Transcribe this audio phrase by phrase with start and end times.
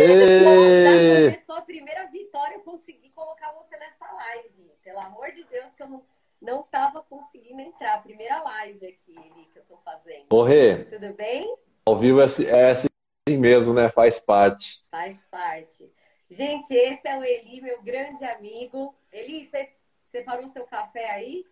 [0.00, 1.32] Ei!
[1.32, 4.70] Começou a primeira vitória, eu consegui colocar você nessa live.
[4.84, 6.04] Pelo amor de Deus, que eu não,
[6.40, 8.00] não tava conseguindo entrar.
[8.02, 10.26] Primeira live aqui, que eu tô fazendo.
[10.32, 10.44] Ô,
[10.88, 11.52] Tudo bem?
[11.84, 12.88] Ao vivo é, é assim
[13.28, 13.88] mesmo, né?
[13.90, 14.84] Faz parte.
[14.88, 15.92] Faz parte.
[16.30, 18.94] Gente, esse é o Eli, meu grande amigo.
[19.12, 19.68] Eli, você
[20.04, 21.44] separou seu café aí?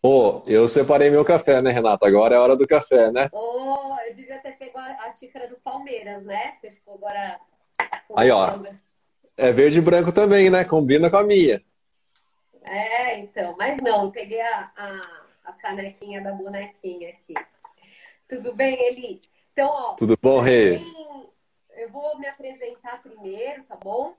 [0.00, 2.06] Pô, eu separei meu café, né, Renata?
[2.06, 3.28] Agora é hora do café, né?
[3.32, 6.56] Oh, eu devia ter pegado a xícara do Palmeiras, né?
[6.60, 7.40] Você ficou agora.
[8.16, 8.58] Aí, ó.
[9.36, 10.64] É verde e branco também, né?
[10.64, 11.62] Combina com a minha.
[12.62, 13.54] É, então.
[13.58, 15.00] Mas não, peguei a, a,
[15.44, 17.34] a canequinha da bonequinha aqui.
[18.28, 19.20] Tudo bem, Eli?
[19.52, 19.94] Então, ó.
[19.94, 20.80] Tudo bom, Rei?
[21.76, 24.14] Eu vou me apresentar primeiro, tá bom?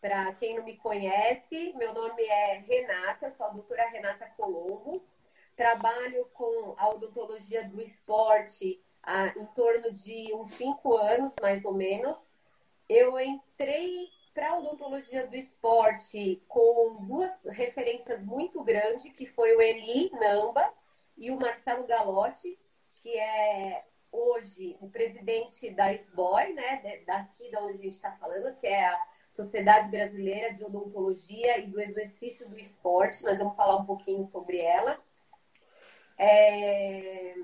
[0.00, 5.02] Para quem não me conhece, meu nome é Renata, sou a doutora Renata Colombo
[5.56, 11.74] trabalho com a odontologia do esporte há em torno de uns cinco anos, mais ou
[11.74, 12.30] menos.
[12.94, 19.62] Eu entrei para a odontologia do esporte com duas referências muito grandes, que foi o
[19.62, 20.70] Eli Namba
[21.16, 22.58] e o Marcelo Galotti,
[22.96, 28.54] que é hoje o presidente da SBOI, né, daqui da onde a gente está falando,
[28.56, 33.24] que é a Sociedade Brasileira de Odontologia e do Exercício do Esporte.
[33.24, 35.02] Nós vamos falar um pouquinho sobre ela.
[36.18, 37.34] É...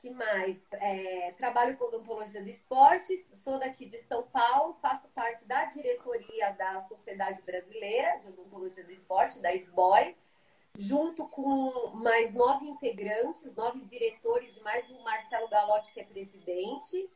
[0.00, 0.56] que mais?
[0.72, 1.32] É...
[1.32, 6.80] Trabalho com odontologia do esporte, sou daqui de São Paulo, faço parte da diretoria da
[6.80, 10.16] Sociedade Brasileira de Odontologia do Esporte, da SBOI,
[10.78, 17.10] junto com mais nove integrantes, nove diretores e mais o Marcelo Galotti, que é presidente.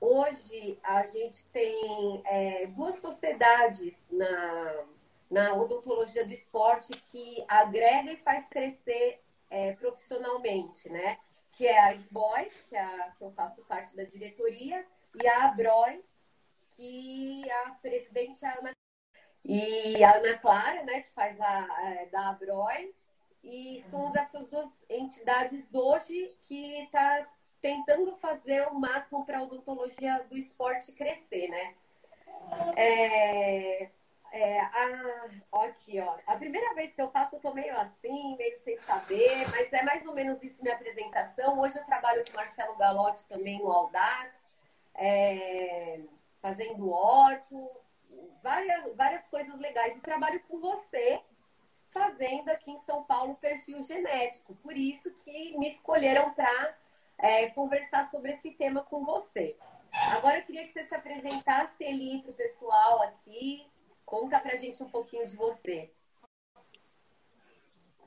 [0.00, 4.84] Hoje a gente tem é, duas sociedades na,
[5.30, 9.20] na odontologia do esporte que agrega e faz crescer
[9.50, 11.18] é, profissionalmente, né?
[11.56, 14.86] Que é a SBOI, que, é a, que eu faço parte da diretoria,
[15.20, 16.04] e a Abroi,
[16.76, 18.70] que a presidente é a Ana
[19.48, 22.94] e a Ana Clara, né, que faz a, a da Abroi,
[23.42, 27.28] e somos essas duas entidades hoje que está
[27.62, 31.74] tentando fazer o máximo para a odontologia do esporte crescer, né?
[32.76, 33.90] É,
[34.32, 35.28] é, a,
[35.64, 36.16] aqui, ó.
[36.26, 39.82] A primeira vez que eu faço, eu tô meio assim, meio sem saber, mas é
[39.82, 41.58] mais ou menos isso minha apresentação.
[41.58, 44.36] Hoje eu trabalho com Marcelo Galotti também no Audax,
[44.94, 46.00] é,
[46.40, 47.70] fazendo orto,
[48.42, 49.96] várias, várias coisas legais.
[49.96, 51.20] E trabalho com você,
[51.90, 54.54] fazendo aqui em São Paulo perfil genético.
[54.56, 56.76] Por isso que me escolheram para
[57.18, 59.56] é, conversar sobre esse tema com você.
[60.12, 63.66] Agora eu queria que você se apresentasse, Eli, para o pessoal aqui,
[64.06, 65.90] Conta pra gente um pouquinho de você.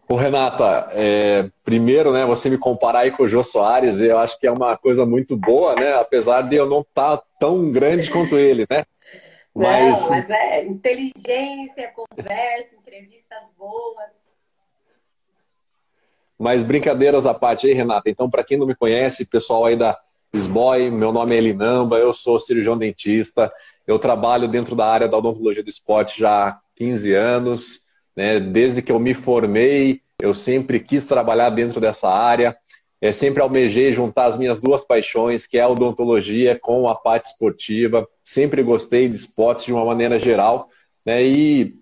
[0.07, 4.39] Ô, Renata, é, primeiro, né, você me comparar aí com o Jô Soares, eu acho
[4.39, 5.93] que é uma coisa muito boa, né?
[5.95, 8.85] Apesar de eu não estar tá tão grande quanto ele, né?
[9.53, 10.01] Mas...
[10.01, 14.11] Não, mas é inteligência, conversa, entrevistas boas.
[16.37, 18.09] Mas brincadeiras à parte aí, Renata.
[18.09, 19.99] Então, para quem não me conhece, pessoal aí da
[20.33, 23.51] Sboy, meu nome é Elinamba, eu sou cirurgião dentista,
[23.87, 27.81] eu trabalho dentro da área da odontologia do esporte já há 15 anos,
[28.15, 28.39] né?
[28.39, 32.55] desde que eu me formei, eu sempre quis trabalhar dentro dessa área,
[33.01, 37.25] é, sempre almejei juntar as minhas duas paixões, que é a odontologia com a parte
[37.25, 40.69] esportiva, sempre gostei de esportes de uma maneira geral,
[41.03, 41.23] né?
[41.23, 41.73] e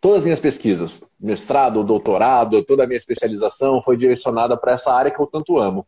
[0.00, 5.10] todas as minhas pesquisas, mestrado, doutorado, toda a minha especialização foi direcionada para essa área
[5.10, 5.84] que eu tanto amo.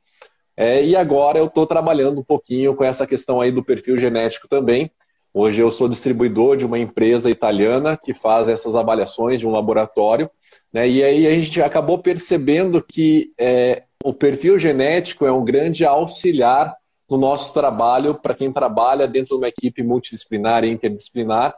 [0.61, 4.49] É, e agora eu estou trabalhando um pouquinho com essa questão aí do perfil genético
[4.49, 4.91] também.
[5.33, 10.29] Hoje eu sou distribuidor de uma empresa italiana que faz essas avaliações de um laboratório.
[10.73, 10.89] Né?
[10.89, 16.75] E aí a gente acabou percebendo que é, o perfil genético é um grande auxiliar
[17.09, 21.55] no nosso trabalho para quem trabalha dentro de uma equipe multidisciplinar e interdisciplinar,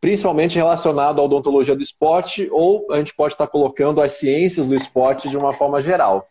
[0.00, 4.76] principalmente relacionado à odontologia do esporte, ou a gente pode estar colocando as ciências do
[4.76, 6.28] esporte de uma forma geral.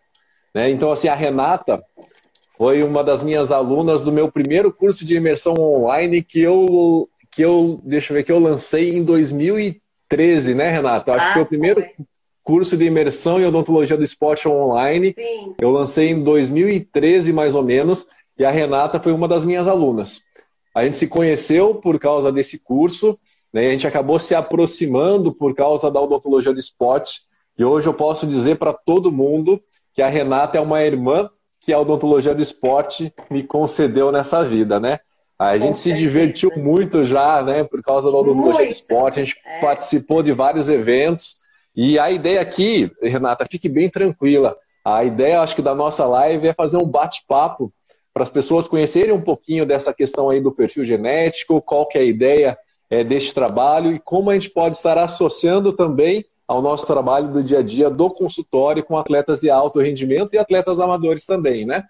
[0.53, 0.69] Né?
[0.69, 1.83] Então, assim, a Renata
[2.57, 7.44] foi uma das minhas alunas do meu primeiro curso de imersão online que eu, que
[7.44, 11.11] eu deixa eu ver, que eu lancei em 2013, né, Renata?
[11.11, 12.05] Eu acho ah, que foi o primeiro foi.
[12.44, 15.13] curso de imersão em odontologia do esporte online.
[15.13, 15.53] Sim.
[15.59, 18.07] Eu lancei em 2013, mais ou menos,
[18.38, 20.21] e a Renata foi uma das minhas alunas.
[20.73, 23.19] A gente se conheceu por causa desse curso,
[23.53, 23.67] né?
[23.67, 27.21] A gente acabou se aproximando por causa da odontologia do esporte.
[27.57, 29.61] E hoje eu posso dizer para todo mundo
[29.97, 31.27] que a Renata é uma irmã
[31.59, 34.99] que a odontologia do esporte me concedeu nessa vida, né?
[35.39, 39.19] A gente se divertiu muito já, né, por causa da odontologia do esporte.
[39.19, 39.59] A gente é.
[39.59, 41.38] participou de vários eventos.
[41.75, 44.55] E a ideia aqui, Renata, fique bem tranquila.
[44.85, 47.73] A ideia, acho que, da nossa live é fazer um bate-papo
[48.13, 52.01] para as pessoas conhecerem um pouquinho dessa questão aí do perfil genético, qual que é
[52.01, 52.55] a ideia
[52.88, 57.44] é, deste trabalho e como a gente pode estar associando também ao nosso trabalho do
[57.44, 61.88] dia a dia do consultório com atletas de alto rendimento e atletas amadores também, né?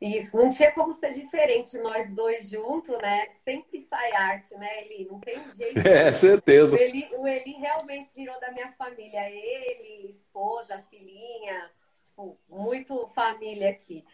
[0.00, 3.28] Isso, não tinha como ser diferente nós dois juntos, né?
[3.44, 5.08] Sempre sai arte, né, Eli?
[5.08, 5.78] Não tem jeito.
[5.86, 6.76] É, certeza.
[6.76, 9.30] O Eli, o Eli realmente virou da minha família.
[9.30, 11.70] Ele, esposa, filhinha,
[12.08, 14.04] tipo, muito família aqui.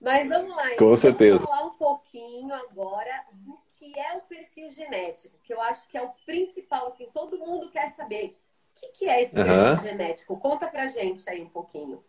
[0.00, 1.38] Mas vamos lá, Com certeza.
[1.38, 5.98] Vamos falar um pouquinho agora do que é o perfil genético, que eu acho que
[5.98, 8.38] é o principal, assim, todo mundo quer saber.
[8.76, 9.82] O que, que é esse uhum.
[9.82, 10.36] genético?
[10.38, 12.00] Conta pra gente aí um pouquinho.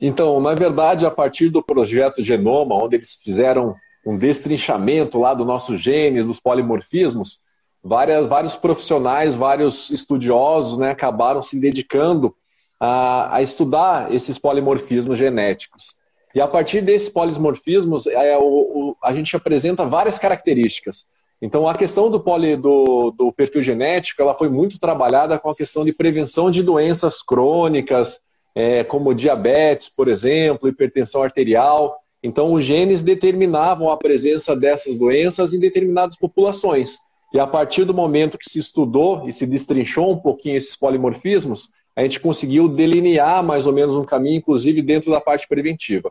[0.00, 3.74] Então, na verdade, a partir do projeto Genoma, onde eles fizeram
[4.04, 7.40] um destrinchamento lá do nossos genes, dos polimorfismos,
[7.82, 12.34] várias, vários profissionais, vários estudiosos né, acabaram se dedicando
[12.78, 15.96] a, a, estudar esses polimorfismos genéticos.
[16.34, 21.06] E a partir desses polimorfismos, é, o, o, a gente apresenta várias características.
[21.40, 25.54] Então, a questão do, poli, do, do perfil genético ela foi muito trabalhada com a
[25.54, 28.20] questão de prevenção de doenças crônicas,
[28.54, 31.98] é, como diabetes, por exemplo, hipertensão arterial.
[32.22, 36.96] Então, os genes determinavam a presença dessas doenças em determinadas populações.
[37.34, 41.68] E a partir do momento que se estudou e se destrinchou um pouquinho esses polimorfismos,
[41.94, 46.10] a gente conseguiu delinear mais ou menos um caminho, inclusive dentro da parte preventiva.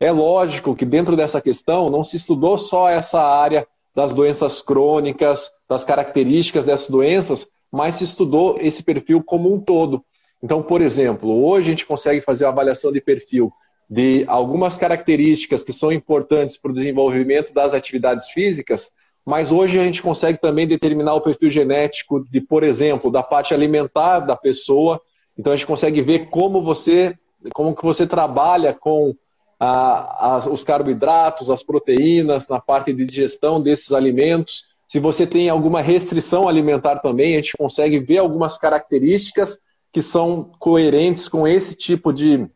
[0.00, 5.50] É lógico que dentro dessa questão não se estudou só essa área das doenças crônicas,
[5.68, 10.04] das características dessas doenças, mas se estudou esse perfil como um todo.
[10.42, 13.52] Então, por exemplo, hoje a gente consegue fazer a avaliação de perfil
[13.88, 18.90] de algumas características que são importantes para o desenvolvimento das atividades físicas,
[19.24, 23.54] mas hoje a gente consegue também determinar o perfil genético de, por exemplo, da parte
[23.54, 25.00] alimentar da pessoa.
[25.38, 27.16] Então a gente consegue ver como você,
[27.54, 29.14] como que você trabalha com
[29.58, 34.74] a, os carboidratos, as proteínas, na parte de digestão desses alimentos.
[34.86, 39.58] Se você tem alguma restrição alimentar também, a gente consegue ver algumas características
[39.92, 42.48] que são coerentes com esse tipo de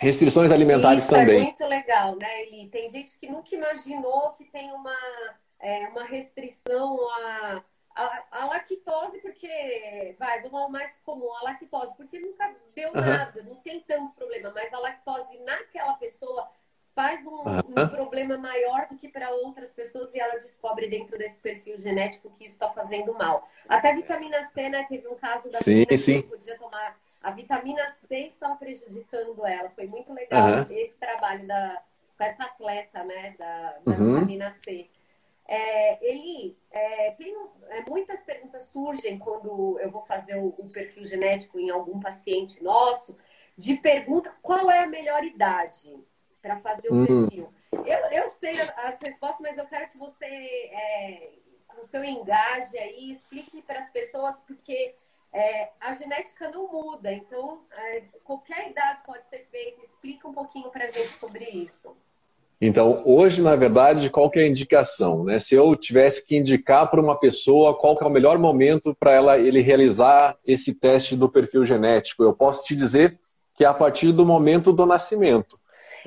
[0.00, 1.40] restrições alimentares Isso também.
[1.40, 2.68] é muito legal, né, Eli?
[2.68, 4.96] Tem gente que nunca imaginou que tem uma,
[5.60, 7.62] é, uma restrição a,
[7.94, 13.00] a, a, lactose, porque, vai, do mal mais comum, a lactose, porque nunca deu uhum.
[13.00, 16.50] nada, não tem tanto problema, mas a lactose naquela pessoa
[16.94, 17.62] faz um, uhum.
[17.76, 22.30] um problema maior do que para outras pessoas e ela descobre dentro desse perfil genético
[22.36, 23.48] que isso está fazendo mal.
[23.68, 24.84] Até vitamina C, né?
[24.88, 26.22] Teve um caso da sim, sim.
[26.22, 26.98] que podia tomar.
[27.22, 29.70] A vitamina C estava prejudicando ela.
[29.70, 30.66] Foi muito legal uhum.
[30.70, 31.82] esse trabalho da,
[32.16, 33.34] com essa atleta, né?
[33.38, 34.14] Da, da uhum.
[34.14, 34.88] vitamina C.
[35.52, 37.34] É, ele é, tem
[37.70, 42.62] é, muitas perguntas surgem quando eu vou fazer o, o perfil genético em algum paciente
[42.62, 43.16] nosso
[43.58, 45.98] de pergunta qual é a melhor idade
[46.40, 47.26] para fazer o hum.
[47.26, 47.52] perfil.
[47.72, 51.32] Eu, eu sei as respostas, mas eu quero que você, é,
[51.66, 54.94] com o seu engaje aí, explique para as pessoas, porque
[55.32, 59.84] é, a genética não muda, então é, qualquer idade pode ser feita.
[59.84, 61.96] Explica um pouquinho para a gente sobre isso.
[62.60, 65.24] Então, hoje, na verdade, qual que é a indicação?
[65.24, 65.38] Né?
[65.38, 69.12] Se eu tivesse que indicar para uma pessoa qual que é o melhor momento para
[69.12, 73.18] ela ele realizar esse teste do perfil genético, eu posso te dizer
[73.54, 75.58] que é a partir do momento do nascimento.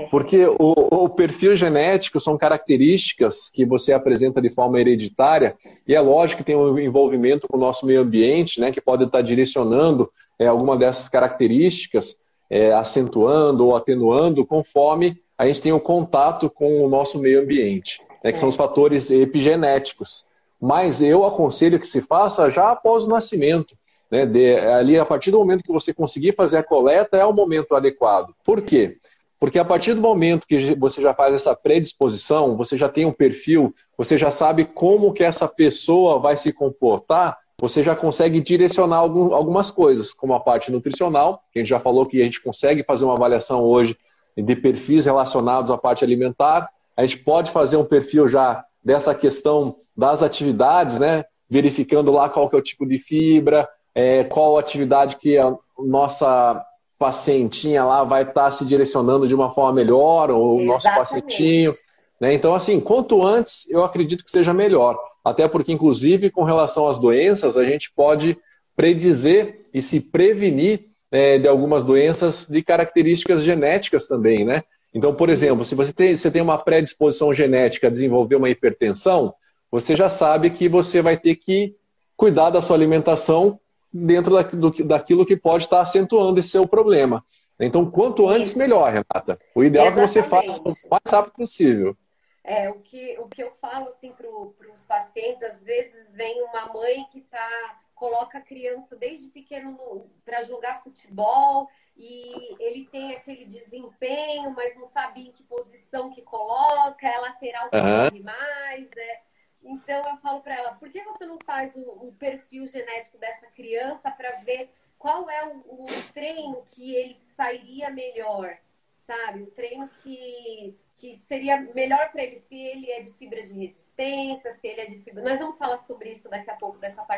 [0.10, 5.56] Porque o, o, perfil genético são características que você apresenta de forma hereditária,
[5.88, 9.04] e é lógico que tem um envolvimento com o nosso meio ambiente, né, que pode
[9.04, 12.16] estar direcionando é, alguma dessas características,
[12.50, 17.42] é, acentuando ou atenuando, conforme a gente tem o um contato com o nosso meio
[17.42, 20.26] ambiente, né, que são os fatores epigenéticos.
[20.60, 23.76] Mas eu aconselho que se faça já após o nascimento.
[24.10, 27.34] Né, de, ali, a partir do momento que você conseguir fazer a coleta, é o
[27.34, 28.34] momento adequado.
[28.42, 28.98] Por quê?
[29.38, 33.12] Porque a partir do momento que você já faz essa predisposição, você já tem um
[33.12, 38.98] perfil, você já sabe como que essa pessoa vai se comportar, você já consegue direcionar
[38.98, 42.42] algum, algumas coisas, como a parte nutricional, que a gente já falou que a gente
[42.42, 43.98] consegue fazer uma avaliação hoje
[44.38, 46.70] de perfis relacionados à parte alimentar.
[46.96, 51.24] A gente pode fazer um perfil já dessa questão das atividades, né?
[51.50, 56.64] Verificando lá qual que é o tipo de fibra, é, qual atividade que a nossa
[56.98, 61.76] pacientinha lá vai estar tá se direcionando de uma forma melhor, ou o nosso pacientinho.
[62.20, 62.34] Né?
[62.34, 64.98] Então, assim, quanto antes, eu acredito que seja melhor.
[65.24, 68.38] Até porque, inclusive, com relação às doenças, a gente pode
[68.76, 74.64] predizer e se prevenir é, de algumas doenças de características genéticas também, né?
[74.92, 79.32] Então, por exemplo, se você tem, você tem uma predisposição genética a desenvolver uma hipertensão,
[79.70, 81.76] você já sabe que você vai ter que
[82.18, 83.60] cuidar da sua alimentação
[83.94, 87.24] dentro da, do, daquilo que pode estar acentuando esse seu problema.
[87.60, 88.58] Então, quanto antes, Isso.
[88.58, 89.40] melhor, Renata.
[89.54, 90.18] O ideal Exatamente.
[90.18, 91.96] é que você faça o mais rápido possível.
[92.44, 96.74] É, o que, o que eu falo assim para os pacientes, às vezes vem uma
[96.74, 103.46] mãe que tá, coloca a criança desde pequeno para jogar futebol e ele tem aquele
[103.46, 108.10] desempenho, mas não sabe em que posição que coloca, é lateral que uhum.
[108.10, 109.22] corre mais, né?
[109.64, 113.48] Então eu falo para ela, por que você não faz o, o perfil genético dessa
[113.48, 118.58] criança para ver qual é o, o, treino que ele sairia melhor,
[118.98, 119.44] sabe?
[119.44, 124.52] O treino que, que seria melhor para ele, se ele é de fibra de resistência,
[124.52, 125.24] se ele é de fibra.
[125.24, 127.13] Nós vamos falar sobre isso daqui a pouco, dessa parte.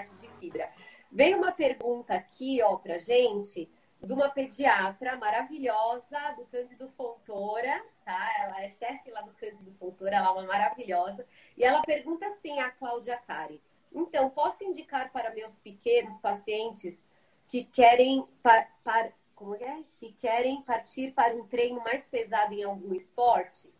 [1.15, 3.71] Veio uma pergunta aqui, ó, pra gente
[4.03, 8.29] de uma pediatra maravilhosa do Cândido Fontoura, tá?
[8.41, 11.25] Ela é chefe lá do Cândido Fontoura, ela é uma maravilhosa.
[11.55, 13.61] E ela pergunta assim a Cláudia Cari.
[13.93, 17.07] Então, posso indicar para meus pequenos pacientes
[17.47, 19.85] que querem par, par, como é?
[19.97, 23.73] Que querem partir para um treino mais pesado em algum esporte?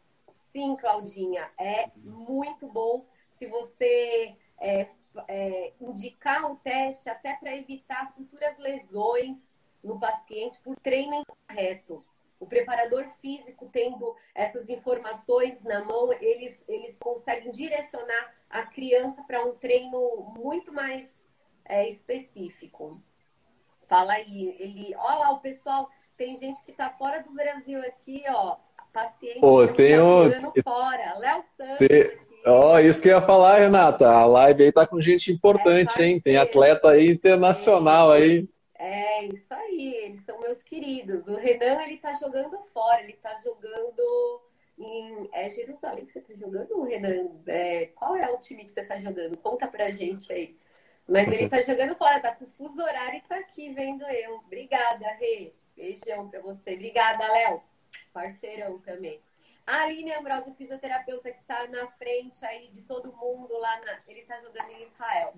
[0.53, 4.87] Sim, Claudinha, é muito bom se você é,
[5.27, 9.37] é, indicar um teste até para evitar futuras lesões
[9.83, 12.05] no paciente por treino incorreto.
[12.39, 19.43] O preparador físico, tendo essas informações na mão, eles, eles conseguem direcionar a criança para
[19.45, 21.25] um treino muito mais
[21.63, 23.01] é, específico.
[23.87, 24.95] Fala aí, ele.
[24.97, 28.57] Olha lá, o pessoal, tem gente que está fora do Brasil aqui, ó.
[28.91, 30.31] Paciente Pô, tenho...
[30.31, 31.17] tá fora.
[31.17, 31.87] Léo Santos.
[31.87, 32.24] Tem...
[32.45, 34.07] Ó, oh, isso que eu ia falar, Renata.
[34.07, 36.19] A live aí tá com gente importante, é hein?
[36.19, 38.47] Tem atleta aí internacional aí.
[38.77, 41.25] É, isso aí, eles são meus queridos.
[41.27, 44.41] O Renan, ele tá jogando fora, ele tá jogando
[44.77, 45.27] em.
[45.33, 47.31] É Jerusalém que você tá jogando, Renan?
[47.47, 49.37] É, qual é o time que você tá jogando?
[49.37, 50.55] Conta pra gente aí.
[51.07, 54.35] Mas ele tá jogando fora, tá com fuso horário e tá aqui vendo eu.
[54.45, 55.51] Obrigada, Rê.
[55.75, 56.73] Beijão pra você.
[56.73, 57.61] Obrigada, Léo.
[58.13, 59.19] Parceirão também.
[59.65, 63.97] A Aline Ambrosio, fisioterapeuta que tá na frente aí de todo mundo lá na.
[64.07, 65.33] Ele tá jogando em Israel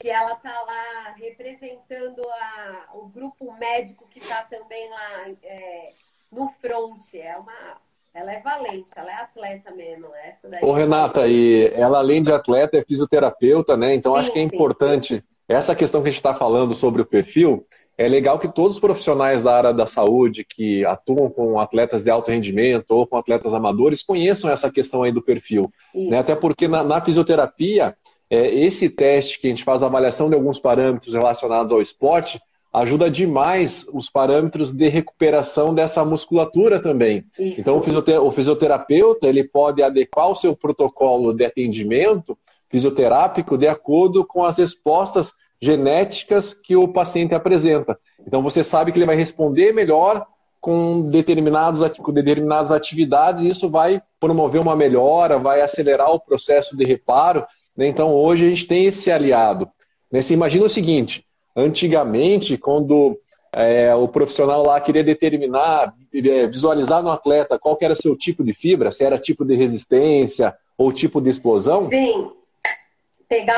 [0.00, 5.92] que ela está lá representando a, o grupo médico que está também lá é,
[6.32, 7.02] no front.
[7.12, 7.76] É uma,
[8.14, 10.08] ela é valente, ela é atleta mesmo.
[10.24, 10.64] Essa daí.
[10.64, 13.94] Ô, Renata, e ela além de atleta é fisioterapeuta, né?
[13.94, 15.22] Então sim, acho que é importante sim.
[15.46, 17.66] essa questão que a gente está falando sobre o perfil.
[18.00, 22.08] É legal que todos os profissionais da área da saúde que atuam com atletas de
[22.08, 25.70] alto rendimento ou com atletas amadores conheçam essa questão aí do perfil.
[25.94, 26.18] Né?
[26.18, 27.94] Até porque na, na fisioterapia
[28.30, 32.40] é, esse teste que a gente faz a avaliação de alguns parâmetros relacionados ao esporte
[32.72, 37.26] ajuda demais os parâmetros de recuperação dessa musculatura também.
[37.38, 37.60] Isso.
[37.60, 37.82] Então,
[38.24, 42.34] o fisioterapeuta ele pode adequar o seu protocolo de atendimento
[42.70, 47.98] fisioterápico de acordo com as respostas genéticas que o paciente apresenta.
[48.26, 50.26] Então, você sabe que ele vai responder melhor
[50.60, 56.76] com determinados, com determinadas atividades, e isso vai promover uma melhora, vai acelerar o processo
[56.76, 57.44] de reparo.
[57.76, 57.86] Né?
[57.88, 59.68] Então, hoje a gente tem esse aliado.
[60.10, 60.20] Né?
[60.20, 61.24] Você imagina o seguinte:
[61.56, 63.18] antigamente, quando
[63.54, 68.52] é, o profissional lá queria determinar, é, visualizar no atleta qual era seu tipo de
[68.52, 71.88] fibra, se era tipo de resistência ou tipo de explosão.
[71.88, 72.30] Sim.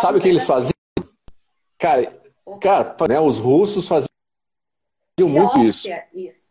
[0.01, 0.73] Sabe o que eles faziam?
[1.83, 2.13] Cara,
[2.61, 4.07] cara né, os russos faziam
[5.19, 5.89] muito isso.
[6.15, 6.43] Isso.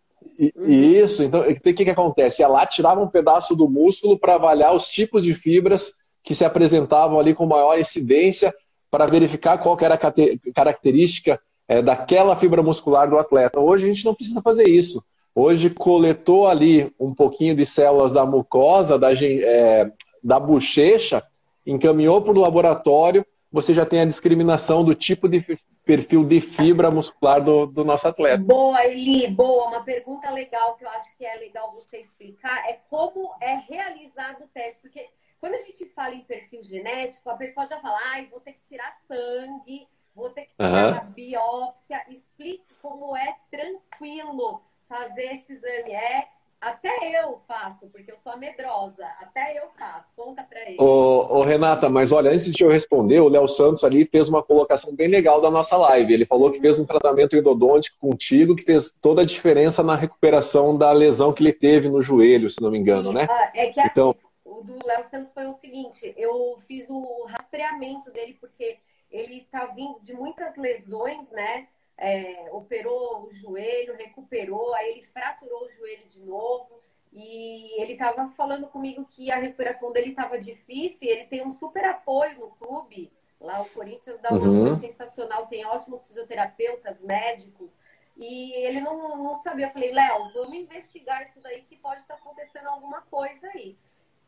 [0.57, 0.67] Uhum.
[0.67, 2.45] Isso, então o que, que acontece?
[2.45, 7.17] Lá, tirava um pedaço do músculo para avaliar os tipos de fibras que se apresentavam
[7.17, 8.53] ali com maior incidência
[8.89, 13.57] para verificar qual era a característica é, daquela fibra muscular do atleta.
[13.57, 15.01] Hoje a gente não precisa fazer isso.
[15.33, 19.89] Hoje coletou ali um pouquinho de células da mucosa, da, é,
[20.21, 21.23] da bochecha,
[21.65, 25.43] encaminhou para o laboratório, você já tem a discriminação do tipo de
[25.84, 28.41] perfil de fibra muscular do, do nosso atleta.
[28.41, 29.67] Boa, Eli, boa.
[29.67, 34.43] Uma pergunta legal que eu acho que é legal você explicar é como é realizado
[34.43, 38.27] o teste, porque quando a gente fala em perfil genético, a pessoa já fala, ai,
[38.27, 41.12] vou ter que tirar sangue, vou ter que tirar uhum.
[41.12, 42.05] biópsia.
[42.10, 45.91] Explique como é tranquilo fazer esse exame.
[45.91, 46.27] É,
[46.62, 49.03] até eu faço, porque eu sou medrosa.
[49.20, 50.06] Até eu faço.
[50.15, 50.77] Conta pra ele.
[50.80, 54.44] Ô, ô, Renata, mas olha, antes de eu responder, o Léo Santos ali fez uma
[54.44, 56.13] colocação bem legal da nossa live.
[56.13, 60.77] Ele falou que fez um tratamento endodôntico contigo, que fez toda a diferença na recuperação
[60.77, 63.27] da lesão que ele teve no joelho, se não me engano, né?
[63.27, 64.15] Ah, é que assim, então...
[64.46, 68.77] O do Léo Santos foi o seguinte: eu fiz o rastreamento dele porque
[69.10, 71.68] ele tá vindo de muitas lesões, né?
[72.03, 76.81] É, operou o joelho, recuperou, aí ele fraturou o joelho de novo.
[77.13, 81.10] E ele estava falando comigo que a recuperação dele estava difícil.
[81.10, 83.12] ele tem um super apoio no clube.
[83.39, 84.79] Lá o Corinthians dá uma uhum.
[84.79, 87.72] sensacional, tem ótimos fisioterapeutas, médicos.
[88.17, 89.67] E ele não, não sabia.
[89.67, 93.77] Eu falei, Léo, vamos investigar isso daí que pode estar acontecendo alguma coisa aí.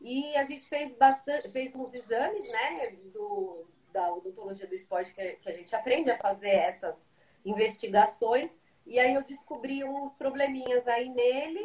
[0.00, 5.36] E a gente fez bastante, fez uns exames, né, do, da odontologia do esporte que,
[5.36, 7.08] que a gente aprende a fazer essas
[7.44, 8.50] investigações.
[8.86, 11.64] E aí eu descobri uns probleminhas aí nele.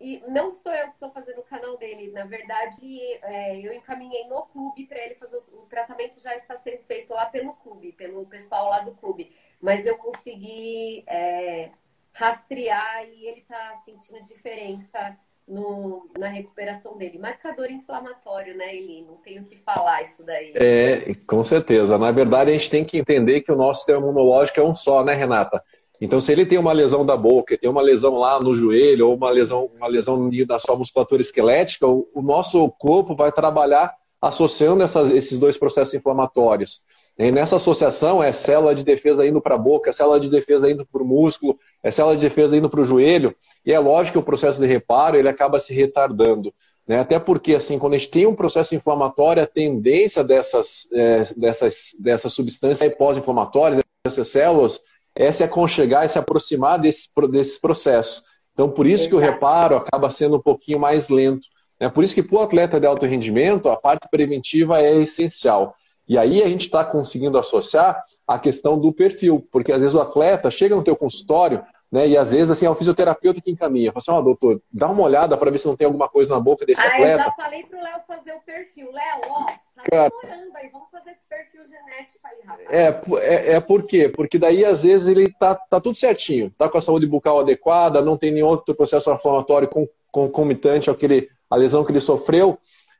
[0.00, 2.10] E não sou eu que estou fazendo o canal dele.
[2.10, 6.56] Na verdade, é, eu encaminhei no clube para ele fazer o, o tratamento já está
[6.56, 9.34] sendo feito lá pelo clube, pelo pessoal lá do clube.
[9.60, 11.70] Mas eu consegui é,
[12.12, 15.18] rastrear e ele está sentindo diferença
[15.50, 17.18] no, na recuperação dele.
[17.18, 19.02] Marcador inflamatório, né, Eli?
[19.02, 20.52] Não tenho o que falar isso daí.
[20.54, 21.98] É, com certeza.
[21.98, 25.04] Na verdade, a gente tem que entender que o nosso sistema imunológico é um só,
[25.04, 25.62] né, Renata?
[26.00, 29.16] Então, se ele tem uma lesão da boca, tem uma lesão lá no joelho, ou
[29.16, 34.82] uma lesão, uma lesão na sua musculatura esquelética, o, o nosso corpo vai trabalhar associando
[34.82, 36.82] essas, esses dois processos inflamatórios.
[37.20, 40.70] E nessa associação é célula de defesa indo para a boca, é célula de defesa
[40.70, 44.14] indo para o músculo, é célula de defesa indo para o joelho, e é lógico
[44.14, 46.50] que o processo de reparo ele acaba se retardando.
[46.88, 46.98] Né?
[46.98, 51.90] Até porque, assim, quando a gente tem um processo inflamatório, a tendência dessas, é, dessas,
[52.00, 54.80] dessas substâncias pós-inflamatórias, dessas células,
[55.14, 58.24] é se aconchegar e se aproximar desse, desses processos.
[58.54, 61.46] Então, por isso que o reparo acaba sendo um pouquinho mais lento.
[61.78, 65.76] É por isso que para o atleta de alto rendimento, a parte preventiva é essencial.
[66.10, 70.00] E aí a gente está conseguindo associar a questão do perfil, porque às vezes o
[70.00, 73.92] atleta chega no teu consultório, né, e às vezes assim, é o fisioterapeuta que encaminha.
[73.92, 76.34] Fala assim, ó, oh, doutor, dá uma olhada para ver se não tem alguma coisa
[76.34, 77.12] na boca desse ah, atleta.
[77.12, 78.90] Eu já falei pro Léo fazer o perfil.
[78.90, 82.68] Léo, ó, tá Cara, demorando aí, vamos fazer esse perfil genético aí, rapaz.
[82.70, 84.08] É, é, é por quê?
[84.08, 88.02] Porque daí às vezes ele tá, tá tudo certinho, tá com a saúde bucal adequada,
[88.02, 89.70] não tem nenhum outro processo inflamatório
[90.10, 92.58] concomitante àquele, à lesão que ele sofreu,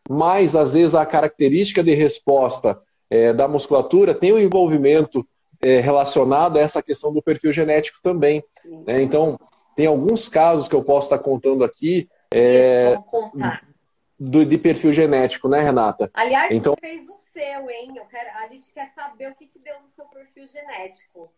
[0.09, 5.27] mas às vezes a característica de resposta é, da musculatura tem um envolvimento
[5.61, 8.43] é, relacionado a essa questão do perfil genético também.
[8.87, 9.03] Né?
[9.03, 9.39] Então,
[9.75, 12.97] tem alguns casos que eu posso estar contando aqui é,
[14.19, 16.11] do, de perfil genético, né, Renata?
[16.15, 16.75] Aliás, então...
[16.75, 17.93] você fez o seu, hein?
[18.11, 21.33] Quero, a gente quer saber o que, que deu no seu perfil genético.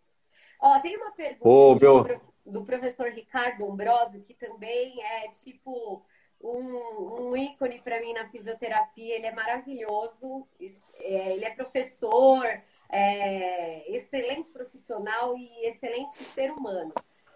[0.61, 2.21] Ó, tem uma pergunta oh, meu...
[2.47, 6.05] do professor Ricardo Ambrosio, que também é tipo
[6.43, 9.15] um, um ícone para mim na fisioterapia.
[9.15, 10.47] Ele é maravilhoso,
[10.95, 12.45] é, ele é professor,
[12.89, 16.93] é, excelente profissional e excelente ser humano.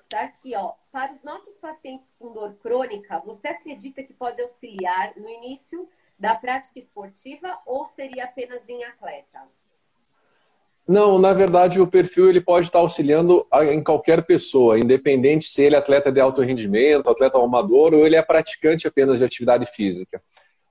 [0.09, 0.75] Tá aqui, ó.
[0.93, 5.89] Para os nossos pacientes com dor crônica, você acredita que pode auxiliar no início
[6.19, 9.49] da prática esportiva ou seria apenas em atleta?
[10.89, 15.75] Não, na verdade o perfil ele pode estar auxiliando em qualquer pessoa, independente se ele
[15.75, 20.23] é atleta de alto rendimento, atleta amador ou ele é praticante apenas de atividade física.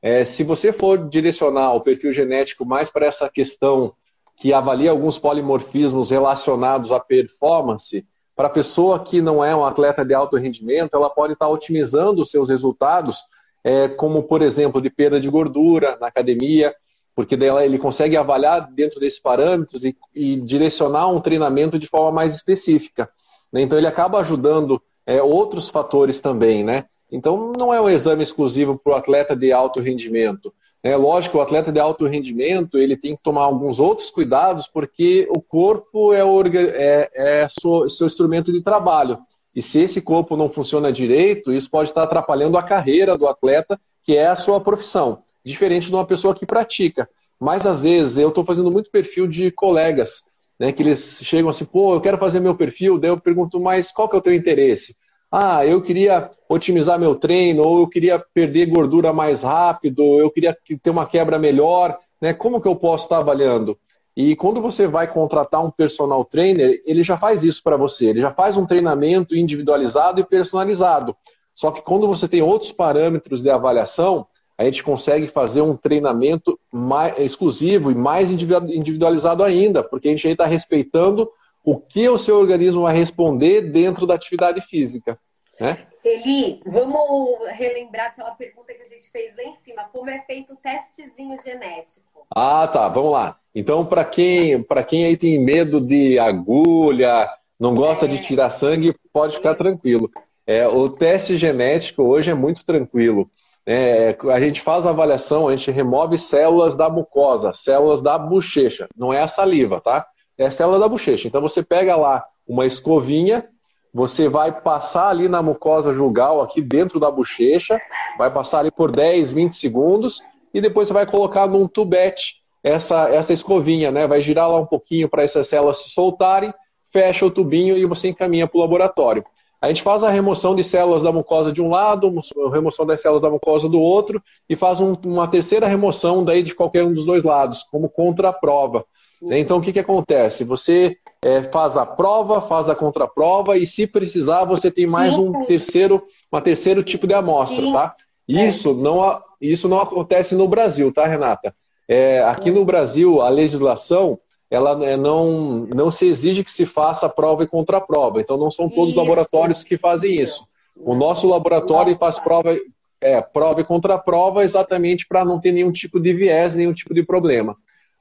[0.01, 3.93] É, se você for direcionar o perfil genético mais para essa questão
[4.38, 10.06] que avalia alguns polimorfismos relacionados à performance, para a pessoa que não é um atleta
[10.06, 13.17] de alto rendimento, ela pode estar otimizando os seus resultados,
[13.63, 16.73] é, como por exemplo de perda de gordura na academia,
[17.15, 22.36] porque ele consegue avaliar dentro desses parâmetros e, e direcionar um treinamento de forma mais
[22.36, 23.10] específica.
[23.51, 23.62] Né?
[23.62, 26.86] Então ele acaba ajudando é, outros fatores também, né?
[27.10, 30.54] Então não é um exame exclusivo para o atleta de alto rendimento.
[30.84, 35.28] É lógico, o atleta de alto rendimento ele tem que tomar alguns outros cuidados, porque
[35.30, 39.19] o corpo é, o, é, é seu, seu instrumento de trabalho.
[39.56, 43.80] E se esse corpo não funciona direito, isso pode estar atrapalhando a carreira do atleta,
[44.04, 47.08] que é a sua profissão diferente de uma pessoa que pratica.
[47.39, 50.23] Mas às vezes eu estou fazendo muito perfil de colegas,
[50.60, 50.71] né?
[50.71, 54.10] Que eles chegam assim, pô, eu quero fazer meu perfil, daí eu pergunto, mas qual
[54.10, 54.95] que é o teu interesse?
[55.31, 60.58] Ah, eu queria otimizar meu treino, ou eu queria perder gordura mais rápido, eu queria
[60.81, 62.34] ter uma quebra melhor, né?
[62.34, 63.77] Como que eu posso estar avaliando?
[64.15, 68.21] E quando você vai contratar um personal trainer, ele já faz isso para você, ele
[68.21, 71.13] já faz um treinamento individualizado e personalizado.
[71.53, 74.25] Só que quando você tem outros parâmetros de avaliação,
[74.57, 80.27] a gente consegue fazer um treinamento mais exclusivo e mais individualizado ainda, porque a gente
[80.27, 81.29] aí está respeitando
[81.63, 85.19] o que o seu organismo vai responder dentro da atividade física.
[85.59, 85.85] Né?
[86.03, 89.83] Eli, vamos relembrar aquela pergunta que a gente fez lá em cima.
[89.91, 92.05] Como é feito o testezinho genético?
[92.33, 92.87] Ah, tá.
[92.87, 93.39] Vamos lá.
[93.53, 97.27] Então, para quem, quem aí tem medo de agulha,
[97.59, 98.09] não gosta é.
[98.09, 100.11] de tirar sangue, pode ficar tranquilo.
[100.45, 103.29] É, o teste genético hoje é muito tranquilo.
[103.67, 108.88] É, a gente faz a avaliação, a gente remove células da mucosa, células da bochecha.
[108.95, 110.06] Não é a saliva, tá?
[110.38, 111.28] É a célula da bochecha.
[111.28, 113.47] Então você pega lá uma escovinha,
[113.93, 117.82] você vai passar ali na mucosa jugal, aqui dentro da bochecha,
[118.17, 120.21] vai passar ali por 10, 20 segundos,
[120.54, 124.06] e depois você vai colocar num tubete essa, essa escovinha, né?
[124.06, 126.54] Vai girar lá um pouquinho para essas células se soltarem,
[126.91, 129.23] fecha o tubinho e você encaminha para o laboratório.
[129.65, 132.13] A gente faz a remoção de células da mucosa de um lado,
[132.54, 136.54] remoção das células da mucosa do outro, e faz um, uma terceira remoção daí de
[136.54, 138.86] qualquer um dos dois lados, como contraprova.
[139.19, 139.39] Né?
[139.39, 140.43] Então, o que, que acontece?
[140.43, 145.43] Você é, faz a prova, faz a contraprova, e se precisar, você tem mais um
[145.45, 147.95] terceiro, uma terceiro tipo de amostra, tá?
[148.28, 148.73] Isso, é.
[148.75, 151.56] não, isso não acontece no Brasil, tá, Renata?
[151.89, 154.19] É, aqui no Brasil, a legislação
[154.55, 158.21] ela é, não, não se exige que se faça prova e contraprova.
[158.21, 160.47] Então, não são todos os laboratórios que fazem isso.
[160.75, 162.57] O nosso laboratório faz prova,
[163.01, 167.03] é, prova e contraprova exatamente para não ter nenhum tipo de viés, nenhum tipo de
[167.03, 167.57] problema.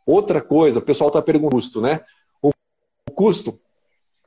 [0.07, 2.01] Outra coisa, o pessoal está perguntando custo, né?
[2.41, 2.53] O
[3.13, 3.59] custo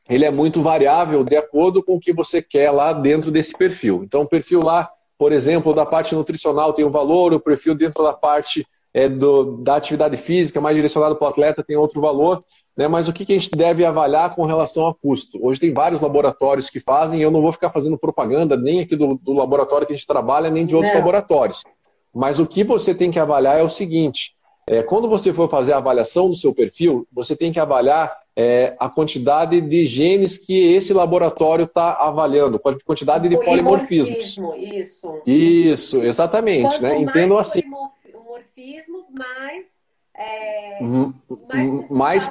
[0.10, 4.04] ele é muito variável de acordo com o que você quer lá dentro desse perfil.
[4.04, 8.04] Então, o perfil lá, por exemplo, da parte nutricional tem um valor, o perfil dentro
[8.04, 12.44] da parte é, do, da atividade física, mais direcionado para o atleta, tem outro valor.
[12.76, 12.88] Né?
[12.88, 15.40] Mas o que, que a gente deve avaliar com relação a custo?
[15.42, 18.96] Hoje tem vários laboratórios que fazem, e eu não vou ficar fazendo propaganda nem aqui
[18.96, 21.00] do, do laboratório que a gente trabalha, nem de outros não.
[21.00, 21.64] laboratórios.
[22.14, 24.36] Mas o que você tem que avaliar é o seguinte:
[24.68, 28.76] é, quando você for fazer a avaliação do seu perfil, você tem que avaliar é,
[28.80, 34.38] a quantidade de genes que esse laboratório está avaliando, quantidade de polimorfismos.
[34.38, 35.22] Isso.
[35.26, 36.80] Isso, exatamente.
[36.80, 37.00] Quanto né?
[37.00, 37.64] Entendo assim
[38.58, 39.66] dimorfismos, mais.
[40.16, 41.14] É, uhum.
[41.48, 42.28] mais, mais...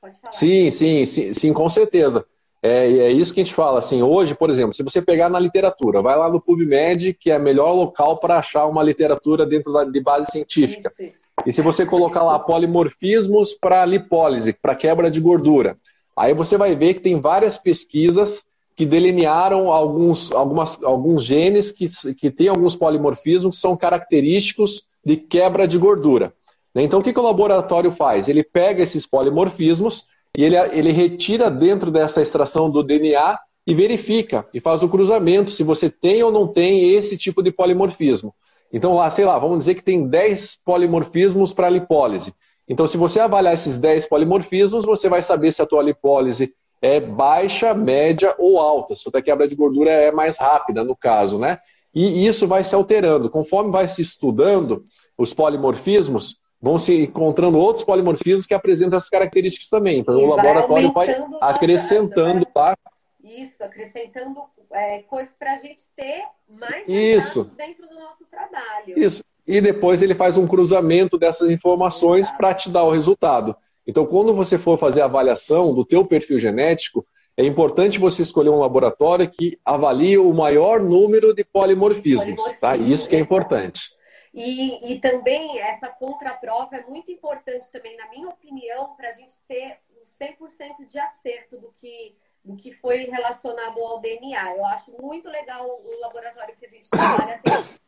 [0.00, 0.32] Pode falar.
[0.32, 2.24] Sim, sim, sim, sim, com certeza.
[2.62, 3.78] É, é isso que a gente fala.
[3.78, 7.36] Assim, hoje, por exemplo, se você pegar na literatura, vai lá no PubMed, que é
[7.36, 10.90] o melhor local para achar uma literatura dentro da, de base científica.
[10.98, 11.20] Isso, isso.
[11.46, 15.78] E se você colocar lá polimorfismos para lipólise, para quebra de gordura,
[16.16, 18.42] aí você vai ver que tem várias pesquisas
[18.76, 25.16] que delinearam alguns, algumas, alguns genes que, que têm alguns polimorfismos que são característicos de
[25.16, 26.32] quebra de gordura.
[26.74, 26.82] Né?
[26.82, 28.28] Então, o que, o laboratório faz?
[28.28, 30.04] Ele pega esses polimorfismos
[30.36, 35.50] e ele, ele retira dentro dessa extração do DNA e verifica e faz o cruzamento
[35.50, 38.34] se você tem ou não tem esse tipo de polimorfismo.
[38.72, 42.32] Então, lá, sei lá, vamos dizer que tem 10 polimorfismos para lipólise.
[42.68, 47.00] Então, se você avaliar esses 10 polimorfismos, você vai saber se a tua lipólise é
[47.00, 48.94] baixa, média ou alta.
[48.94, 51.58] Se a quebra de gordura é mais rápida, no caso, né?
[51.94, 53.28] E isso vai se alterando.
[53.28, 54.84] Conforme vai se estudando
[55.18, 60.00] os polimorfismos, vão se encontrando outros polimorfismos que apresentam essas características também.
[60.00, 61.08] Então, e o laboratório vai
[61.40, 62.76] acrescentando tá?
[63.22, 64.40] Isso, acrescentando
[64.72, 67.44] é, coisas para a gente ter mais isso.
[67.56, 68.98] dentro do nosso trabalho.
[68.98, 69.24] Isso.
[69.46, 73.56] E depois ele faz um cruzamento dessas informações para te dar o resultado.
[73.86, 77.04] Então, quando você for fazer a avaliação do teu perfil genético,
[77.40, 82.76] é importante você escolher um laboratório que avalie o maior número de polimorfismos, tá?
[82.76, 83.90] Isso que é importante.
[84.32, 89.34] E, e também essa contraprova é muito importante também, na minha opinião, para a gente
[89.48, 94.56] ter um 100% de acerto do que, do que foi relacionado ao DNA.
[94.56, 97.40] Eu acho muito legal o laboratório que a gente trabalha